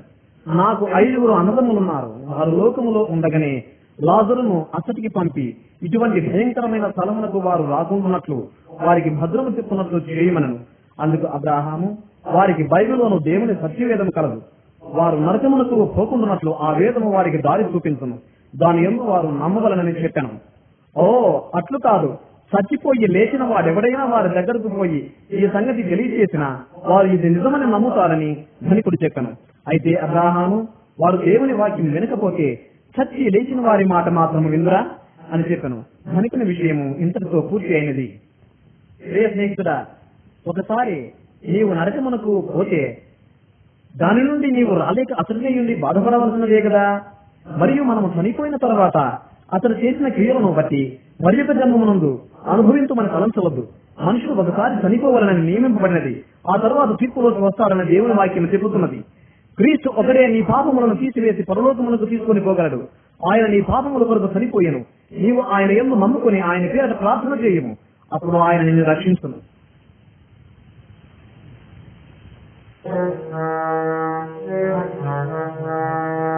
[0.56, 2.06] నాకు ఐదుగురు అన్నదమ్ములున్నారు.
[2.06, 3.64] వారు లోకములో ఉండగానే
[4.02, 8.48] లాజరును అచ్చటికి పంపి ఇటువంటి భయంకరమైన స్థలమునకు వారు రాకుండాన్నట్లు
[8.80, 10.58] వారికి భద్రము చెప్పున్నట్లు చేయమనను.
[11.00, 14.42] అందుకు అబ్రాహాము వారికి బైబిల్లోను దేవుని సత్యవేదం కలదు.
[14.84, 18.18] వారు నరకమునకు పోకుండాన్నట్లు ఆ వేదము వారికి దారి చూపించను.
[18.56, 20.30] దాని ఎందు వారు నమ్మవలనని చెప్పాను.
[20.98, 22.18] ఓ అట్లు కాదు.
[22.56, 29.28] చచ్చిపోయి లేచిన వాడెవడైనా వారి దగ్గరకు పోయి ఈ సంగతి తెలియజేసిన వారు ఇది నిజమని నమ్ముతారని ధనికుడు చెప్పాను.
[29.68, 30.68] అయితే అబ్రాహాము
[31.00, 32.66] వారు దేవుని వాక్యం వినకపోతే
[33.00, 34.90] చచ్చి లేచిన వారి మాట మాత్రం విందురా
[35.32, 35.84] అని చెప్పాను.
[36.14, 38.20] ధనికుని విషయము ఇంతటితో పూర్తి అయినది.
[39.10, 39.86] ప్రియ స్నేహితుడా
[40.46, 41.12] ఒకసారి
[41.48, 43.02] నీవు నరకమునకు పోతే
[43.96, 47.02] దాని నుండి నీవు రాలేక అతడి ఉండి బాధపడవలసినదే కదా?
[47.56, 49.18] మరియు మనము చనిపోయిన తర్వాత
[49.54, 53.68] అతను చేసిన క్రియలను బట్టి మరి జన్మమునందు అనుభవించు మన తలంచవద్దు
[54.02, 58.98] మనుషులు ఒకసారి చనిపోవాలని నియమింపబడినది ఆ తర్వాత తీర్పులోకి వస్తారని దేవుని వాక్యం చెబుతున్నది.
[59.56, 62.88] క్రీస్తు ఒకడే నీ పాపములను తీసివేసి పరలోకములకు తీసుకొని పోగలడు.
[63.32, 64.84] ఆయన నీ పాపముల కొరకు చనిపోయాను.
[65.12, 67.76] నీవు ఆయన ఎందు నమ్ముకుని ఆయన పేరట ప్రార్థన చేయము.
[68.12, 69.34] అప్పుడు ఆయన నిన్ను రక్షించును.
[75.00, 76.37] Thank you.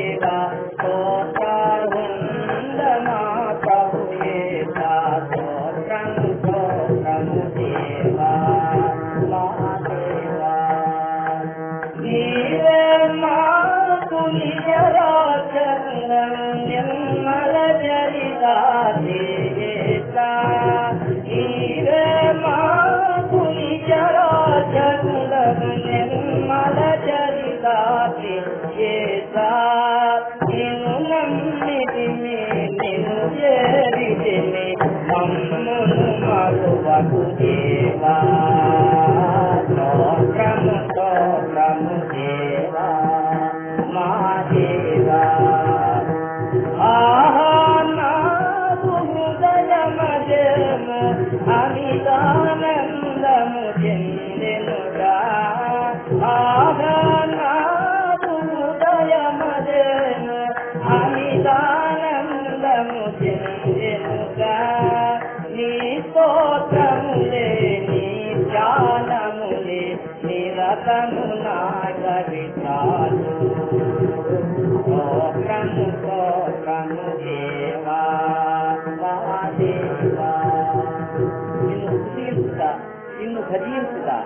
[83.51, 84.17] సజీవుడుగా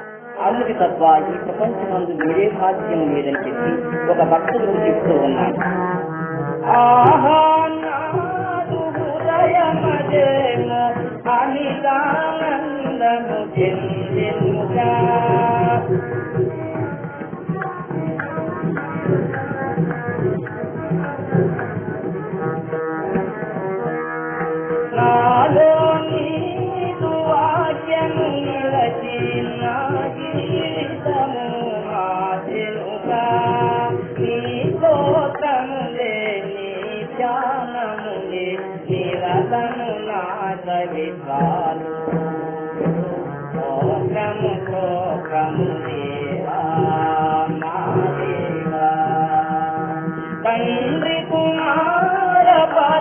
[0.41, 3.71] అమృతి తత్వ ఈ ప్రపంచమందు మీరే భాగ్యం లేదని చెప్పి
[4.11, 5.59] ఒక భక్తుడు చెప్తూ ఉన్నాడు.
[6.75, 7.39] ఆహా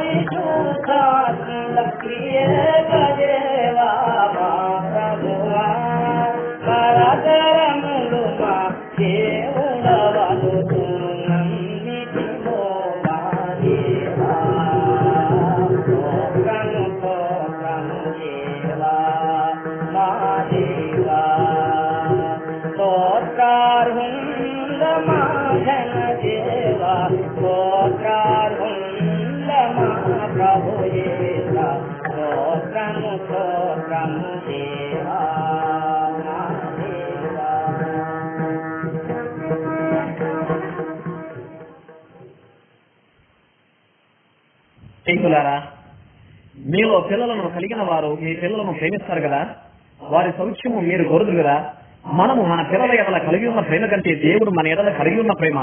[0.04, 1.23] Krishna
[47.14, 49.40] పిల్లలను కలిగిన వారు మీ పిల్లలను ప్రేమిస్తారు కదా?
[50.00, 51.56] వారి సౌఖ్యము మీరు కోరుదురు కదా?
[52.14, 55.58] మనము మన పిల్లల ఎడల కలిగి ఉన్న ప్రేమ కంటే దేవుడు మన ఎడల కలిగి ఉన్న ప్రేమ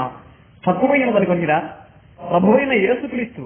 [0.66, 1.58] తక్కువైనదనుకొనిరా
[2.30, 3.42] ప్రభు అయిన యేసుక్రీస్తు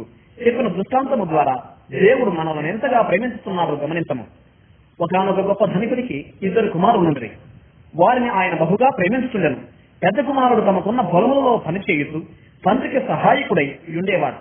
[0.47, 1.55] చెప్పిన దృష్టాంతము ద్వారా
[1.91, 4.25] దేవుడు మనల్ని ఎంతగా ప్రేమిస్తున్నారో గమనించము.
[5.01, 7.31] ఒకనొక గొప్ప ధనికుడికి ఇద్దరు కుమారులు ఉండరు
[7.95, 9.57] వారిని ఆయన బహుగా ప్రేమించుతుండెను
[10.03, 12.19] పెద్ద కుమారుడు తమకున్న పొలములలో పనిచేయుతూ
[12.65, 13.67] తండ్రికి సహాయకుడై
[13.99, 14.39] ఉండేవాడు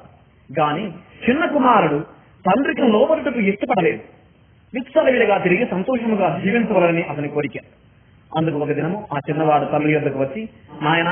[0.60, 0.86] గాని
[1.26, 2.15] చిన్న కుమారుడు
[2.46, 4.02] తండ్రికి లోబడుటకు ఇష్టపడలేదు
[4.74, 7.58] విచ్చలవిడిగా తిరిగి సంతోషముగా జీవించవాలని అతని కోరిక.
[8.32, 10.42] అందుకు ఒక దినము ఆ చిన్నవాడు తల్లి యొద్దకు వచ్చి
[10.82, 11.10] నాయన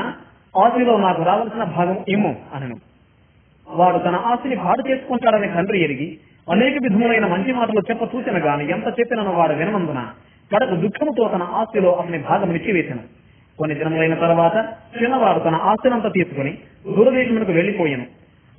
[0.54, 2.76] ఆస్తిలో నాకు రావాల్సిన భాగం ఏమో అనను.
[3.68, 6.08] వాడు తన ఆస్తిని పాడు చేసుకుంటాడని తండ్రి ఎరిగి
[6.46, 10.00] అనేక విధములైన మంచి మాటలు చెప్ప చూసిన గాని ఎంత చెప్పినను వాడు వినమందున
[10.50, 13.04] కడకు దుఃఖముతో తన ఆస్తిలో అతని భాగం నిచ్చివేశాను
[13.58, 14.56] కొన్ని దినములైన తర్వాత
[14.94, 16.52] చిన్నవాడు తన ఆస్తినంతా తీసుకుని
[16.88, 18.06] దూరదేశమునకు వెళ్ళిపోయాను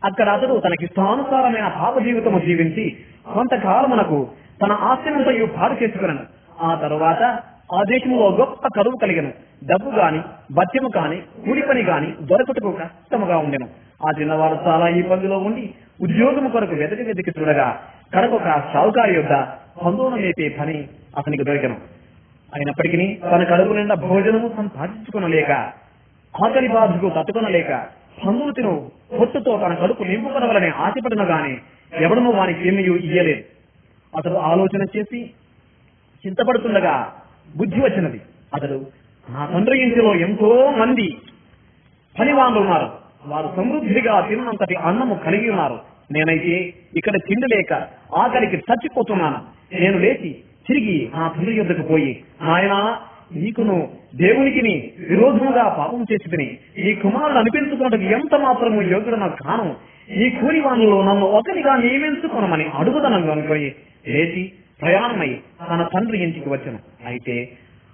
[0.05, 2.85] అక్కడ అతడు తనకిష్టానుసారమైన పాప జీవితము జీవించి
[3.33, 4.27] కొంతకాలమునకు
[4.61, 6.23] తన ఆస్తినంతయు పాడు చేసుకున్నాను
[6.61, 7.21] ఆ తరువాత
[7.73, 9.31] ఆ దేశంలో గొప్ప కరువు కలిగను.
[9.63, 10.19] డబ్బు గాని
[10.53, 13.67] భత్యము కాని కూలి పని గాని దొరకటకు కష్టముగా ఉండెను.
[14.07, 15.63] ఆ చిన్నవాడు చాలా ఇబ్బందిలో ఉండి
[16.01, 17.67] ఉద్యోగము కొరకు వెతకి వెతికి చూడగా
[18.15, 19.33] కడకొక షావుకారి యొక్క
[19.85, 20.77] పందులను మేపే పని
[21.17, 21.77] అతనికి దొరికను.
[22.55, 25.51] అయినప్పటికీ తన కడుపు నిండా భోజనము సంపాదించుకునలేక
[26.33, 27.71] ఆకలి బాధకు తట్టుకొనలేక
[28.19, 31.57] పందులు తిను పొట్టుతో తన కడుపు నింపుకొనవలని ఆశపడిన గాని
[32.01, 33.43] ఎవడనూ వానికి ఏమీ ఇయ్యలేదు.
[34.17, 35.31] అతడు ఆలోచన చేసి
[36.25, 37.13] చింతపడుతుండగా
[37.57, 38.21] బుద్ధి వచ్చినది.
[38.53, 38.85] అతడు
[39.29, 41.17] నా తండ్రి ఇంటిలో ఎంతో మంది
[42.19, 42.89] పనివాళ్ళు ఉన్నారు.
[43.25, 45.79] వారు సమృద్ధిగా తిన్నంతటి అన్నము కలిగి ఉన్నారు.
[46.11, 47.73] నేనైతే ఇక్కడ తిండి లేక
[48.15, 49.39] ఆకలికి చచ్చిపోతున్నాను.
[49.79, 50.29] నేను లేచి
[50.67, 52.99] తిరిగి నా తండ్రి యొద్దకు పోయి నాయన
[53.31, 54.73] నీకును దేవునికిని
[55.09, 56.47] విరోధముగా పాపం చేసి తిని
[56.85, 59.65] ఈ కుమారుడు అనిపించుకున్నట్టుకు ఎంత మాత్రము యోగ్యుడు నాకు కాను?
[60.21, 63.67] ఈ కూలి వాణిలో నన్ను ఒకరిగా నియమించుకునమని అడుగుదనం అనుకొని
[64.07, 64.43] లేచి
[64.81, 65.29] ప్రయాణమై
[65.69, 66.79] తన తండ్రి ఇంటికి వచ్చను.
[67.05, 67.35] అయితే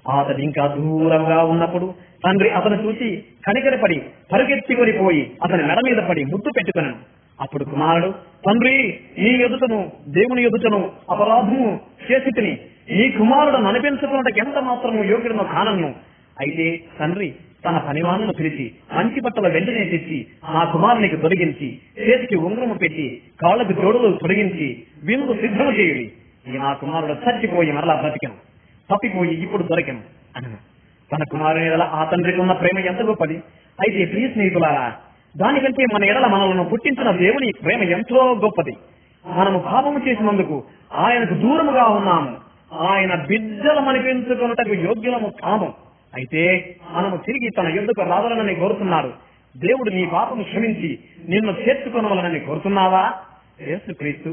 [0.05, 1.87] అతడు ఇంకా దూరంగా ఉన్నప్పుడు
[2.25, 3.09] తండ్రి అతను చూసి
[3.47, 3.97] కనికరపడి
[4.31, 6.99] పరిగెత్తికొని పోయి అతని మెడ మీద పడి ముద్దు పెట్టుకున్నాను
[7.39, 8.09] అప్పుడు కుమారుడు
[8.45, 8.75] తండ్రి
[9.17, 9.79] నీ ఎదుటను
[10.17, 10.79] దేవుని ఎదుటను
[11.11, 11.69] అపరాధము
[12.07, 12.53] చేసి తిని
[12.99, 15.89] ఈ కుమారుడు అనిపించుకున్నట్టు ఎంత మాత్రము యోగ్యుడనో కానన్ను?
[16.39, 23.21] అయితే తండ్రి తన పనివాణను పిలిచి మంచి బట్టల వెంటనే తెచ్చి ఆ కుమారునికి తొలగించి చేతికి ఉంగరము పెట్టి
[23.41, 26.11] కాళ్ళకు జోడులు తొలగించి విందు సిద్ధము చేయుడి.
[26.47, 28.33] నా కుమారుడు చచ్చిపోయి మరలా బ్రతికెను
[28.91, 29.99] తప్పిపోయి ఇప్పుడు దొరికెను.
[30.37, 30.57] అనను
[31.11, 33.33] తన కుమారుని ఎడల ఆ తండ్రికి ఉన్న ప్రేమ ఎంత గొప్పది
[33.81, 34.95] అయితే ప్రియ స్నేహితులారా
[35.37, 38.77] దానికంటే మన ఎడల మనలను పుట్టించిన దేవుని ప్రేమ ఎంతో గొప్పది.
[39.25, 40.63] మనము పాపము చేసినందుకు
[40.93, 42.37] ఆయనకు దూరముగా ఉన్నాము.
[42.73, 45.73] ఆయన బిడ్డలమనిపించుకున్నటకు యోగ్యులము కాము.
[46.13, 46.41] అయితే
[46.95, 49.11] మనము తిరిగి తన యుద్ధకు రావాలని కోరుతున్నారు?
[49.55, 50.89] దేవుడు నీ పాపము క్షమించి
[51.31, 53.03] నిన్ను చేర్చుకొనవలనని కోరుతున్నావా?
[53.69, 54.31] యేసుక్రీస్తు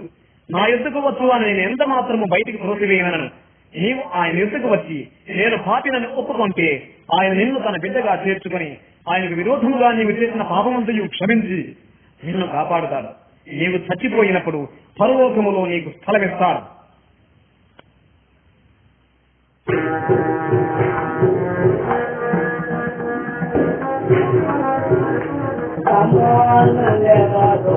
[0.49, 3.29] నా యుద్ధకు వచ్చు అని నేను ఎంత మాత్రము బయటికి త్రోసివేయనను
[3.75, 4.99] నీవు ఆయన యుద్ధకు వచ్చి
[5.39, 6.69] నేను పాపినని ఒప్పుకుంటే
[7.17, 8.71] ఆయన నిన్ను తన బిడ్డగా చేర్చుకొని
[9.11, 11.59] ఆయనకు విరోధముగా నీవు చేసిన పాపమంతయు క్షమించి
[12.25, 13.11] నిన్ను కాపాడుతాడు.
[13.47, 14.61] నీవు చచ్చిపోయినప్పుడు
[15.01, 16.63] పరలోకములో నీకు స్థలమిస్తాడు.
[26.59, 27.77] సమానులెవరు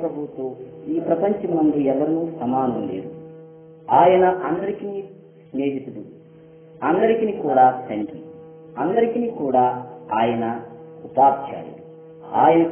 [0.00, 0.56] ప్రభుతో
[0.88, 3.10] ఈ ప్రపంచమునందు ఎవరూ సమానం లేదు
[3.90, 5.02] ఆయన అందరికీ
[5.50, 6.02] స్నేహితుడు
[6.82, 8.20] అందరికీ కూడా తండ్రి
[8.78, 9.64] అందరికీ కూడా
[10.20, 10.60] ఆయన
[11.04, 11.82] ఉపాధ్యాయుడు.
[12.34, 12.62] ఆయన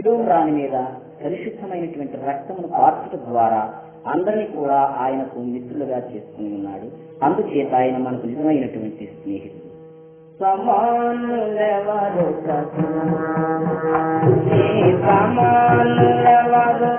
[0.00, 0.84] శిలువ రాణి మీద
[1.24, 3.72] పరిశుద్ధమైనటువంటి రక్తమును కార్చడం ద్వారా
[4.06, 6.86] అందరినీ కూడా ఆయనకు మిత్రులుగా చేసుకుని ఉన్నాడు.
[7.24, 9.70] అందుచేత ఆయన మనకు నిజమైనటువంటి స్నేహితుడు.
[10.40, 12.82] సమానులెవరు ప్రభు
[15.02, 16.90] సమానులెవరు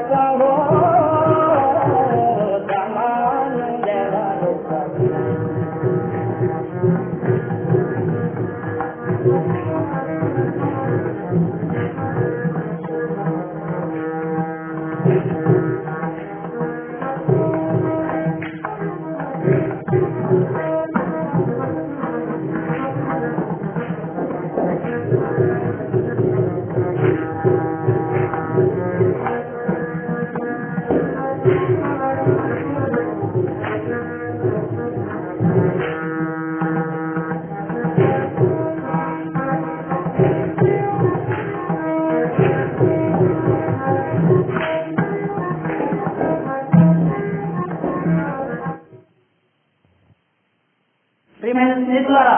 [52.12, 52.38] మిత్రులారా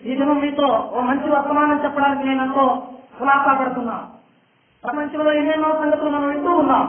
[0.00, 2.64] ఈ దినం మీతో ఓ మంచి వర్తమానం చెప్పడానికి నేను ఎంతో
[3.18, 4.06] కులాసా పడుతున్నాను
[4.84, 6.84] ప్రపంచంలో ఎన్నెన్నో సంగతులు మనం వింటూ ఉన్నాం.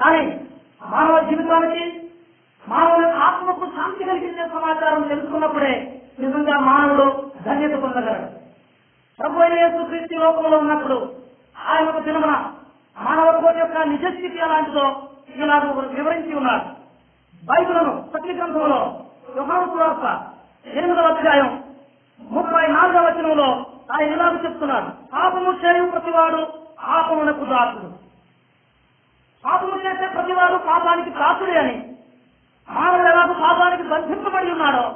[0.00, 0.22] కానీ
[0.92, 1.82] మానవ జీవితానికి
[2.64, 5.72] మానవుల ఆత్మకు శాంతి కలిగించే సమాచారం తెలుసుకున్నప్పుడే
[6.22, 7.06] నిజంగా మానవుడు
[7.46, 8.28] ధన్యత పొందగలడు.
[9.18, 10.96] ప్రభు అయిన యేసుక్రీస్తు లోకంలో ఉన్నప్పుడు
[11.68, 12.34] ఆయన ఒక దినమున
[12.96, 14.86] మానవ కోటి యొక్క నిజస్థితి ఎలాంటిదో
[15.34, 15.66] ఈనాడు
[15.96, 16.64] వివరించి ఉన్నారు.
[17.42, 18.80] బైబిలను ప్రతి గ్రంథంలో
[19.36, 21.64] యోహాను ఎనిమిదవ అధ్యాయం.
[22.20, 24.86] ముప్పై నాలుగవ వచనంలో ఆయన ఇలాగ చెప్తున్నాడు.
[25.12, 26.46] పాపము చేయు ప్రతివాడు
[26.86, 27.92] పాపమునకు దాసుడు.
[29.44, 31.96] పాపము చేసే ప్రతివాడు పాపానికి దాసుడే అని.
[32.70, 34.94] మానవుడు ఎలాగ పాపానికి బంధింపబడి ఉన్నాడో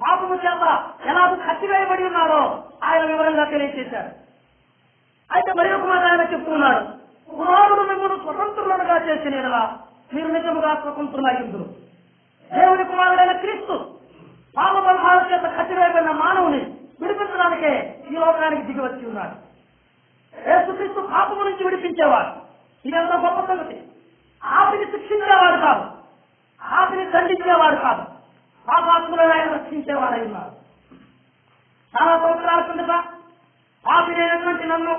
[0.00, 4.10] పాపము చేత ఎలాగ కట్టివేయబడి ఉన్నాడో ఆయన వివరంగా తెలియజేశారు
[5.32, 6.84] అయితే మరి ఒక మాట ఆయన చెప్తున్నాడు.
[7.30, 9.76] కుమారుడు మిమ్మల్ని స్వతంత్రులుగా చేసిన యెడల
[10.14, 11.83] మీరు నిజముగా స్వతంత్రులయ్యుందురు.
[12.54, 13.74] దేవుని కుమారుడైన క్రీస్తు
[14.56, 16.58] పాప బంధాల చేత కట్టివేయబడిన మానవుని
[17.00, 17.72] విడిపించడానికే
[18.10, 19.36] ఈ లోకానికి దిగి వచ్చి ఉన్నాడు.
[20.48, 22.32] యేసుక్రీస్తు పాపము నుంచి విడిపించేవాడు.
[22.88, 23.82] ఇదంతా గొప్ప సంగతి.
[24.44, 25.84] ఆపిని శిక్షించేవాడు కాదు.
[26.62, 28.02] ఆపిని దండించేవాడు కాదు.
[28.68, 30.52] పాపాత్ములను ఆయన రక్షించేవాడై ఉన్నారు
[31.94, 32.94] చాలా సంవత్సరాల కిందట
[33.86, 34.94] పాపినైనటువంటి నన్ను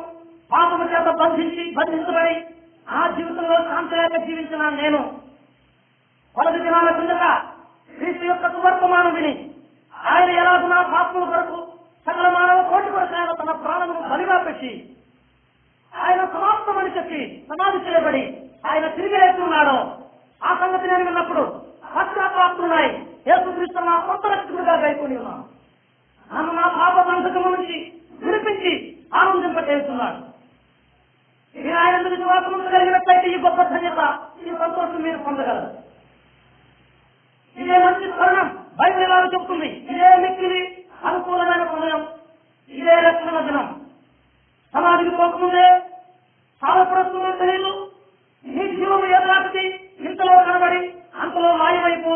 [0.51, 2.45] పాపము చేత బంధించి బంధించబడి
[2.91, 4.99] ఆ జీవితంలో శాంతి లేక జీవించిన నేను
[6.36, 7.26] పదవి దినాల కిందట
[7.94, 9.34] క్రీస్తు యొక్క సువర్తమానం విని
[9.94, 11.60] ఆయన ఎలాగో నా పాపముల కొరకు
[12.08, 14.72] సకల మానవ కోటి కొరకు ఆయన తన ప్రాణమును బలిగా పెట్టి
[15.94, 17.20] ఆయన సమాప్తమని చెప్పి
[17.50, 18.24] సమాధి చేయబడి
[18.70, 19.78] ఆయన తిరిగి లేస్తున్నాడో
[20.42, 21.44] ఆ సంగతి నేను విన్నప్పుడు
[21.96, 22.90] పశ్చాత్తాపున్నాయి
[23.30, 25.44] యేసుక్రీస్తు నా కొత్త రక్షకుడిగా గైకొని ఉన్నాను.
[26.32, 27.78] నన్ను నా పాప సంతకము నుంచి
[28.24, 28.74] వినిపించి
[29.20, 30.20] ఆనందింపజేస్తున్నాడు
[31.56, 34.02] మీరు ఆయన మీద విశ్వాసం ఉంచగలిగినట్లయితే ఈ గొప్ప ధన్యత
[34.42, 35.70] ఈ సంతోషం మీరు పొందగలరు.
[37.58, 38.47] ఇదే మంచి తరుణం
[38.80, 40.62] బైబిల్ చెప్తుంది ఇదే మిక్కిలి
[41.06, 42.01] అనుకూలమైన సమయం
[42.72, 43.68] ఇదే రక్షణ దినం
[44.74, 45.68] సమాధికి పోకముందే
[46.62, 47.72] సావపడుతుందో తెలియదు.
[48.45, 49.66] నీ జీవం ఏదాటిది
[49.99, 50.82] ఇంతలో కనబడి
[51.22, 52.14] అంతలో మాయమైపో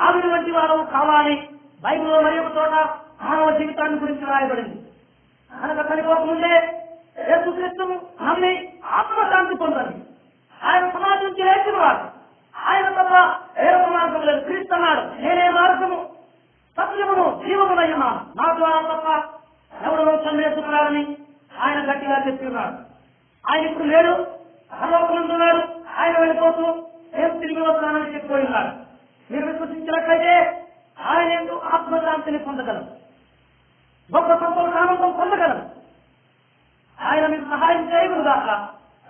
[0.00, 1.36] ఆవిరి వంటి వారు కావాలి.
[1.82, 2.74] బైబిల్లో మరి ఒక చోట
[3.22, 4.78] మానవ జీవితాన్ని గురించి రాయబడింది.
[5.52, 6.54] కనుక చనిపోకముందే
[7.30, 8.52] యేసుక్రీస్తును నమ్మి
[8.98, 10.00] ఆత్మశాంతి పొందండి.
[10.60, 12.04] ఆయన సమాజం నుంచి లేచిన వాడు
[12.54, 13.14] ఆయన తప్ప
[13.58, 16.14] వేరొక మార్గం లేదు క్రీస్తు అన్నాడు నేనే మార్గము
[16.78, 19.08] సత్యమును జీవమునయ్యమా నా ద్వారా తప్ప
[19.86, 21.16] ఎవరు చంద్రేస్తున్నారని
[21.60, 22.76] ఆయన గట్టిగా చెప్తున్నాడు.
[23.50, 24.26] ఆయన ఇప్పుడు లేడు
[24.72, 25.62] పరలోకమందున్నాడు
[25.98, 26.62] ఆయన వెళ్ళిపోతూ
[27.14, 28.70] నేను తిరిగి వస్తానని చెప్పిపోయి ఉన్నాడు.
[29.32, 30.64] మీరు విశ్వసించినట్లయితే
[31.04, 32.86] ఆయన ఎందుకు ఆత్మశాంతిని పొందగలరు.
[34.16, 35.62] గొప్ప సంతోషానందం పొందగలరు.
[37.00, 38.24] ఆయన మీకు సహాయం చేయగును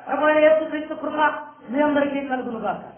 [0.07, 1.21] ప్రభుత్వ కృప
[1.71, 2.98] మీ అందరికీ కలుగును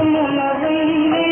[0.00, 1.25] முனவில்லை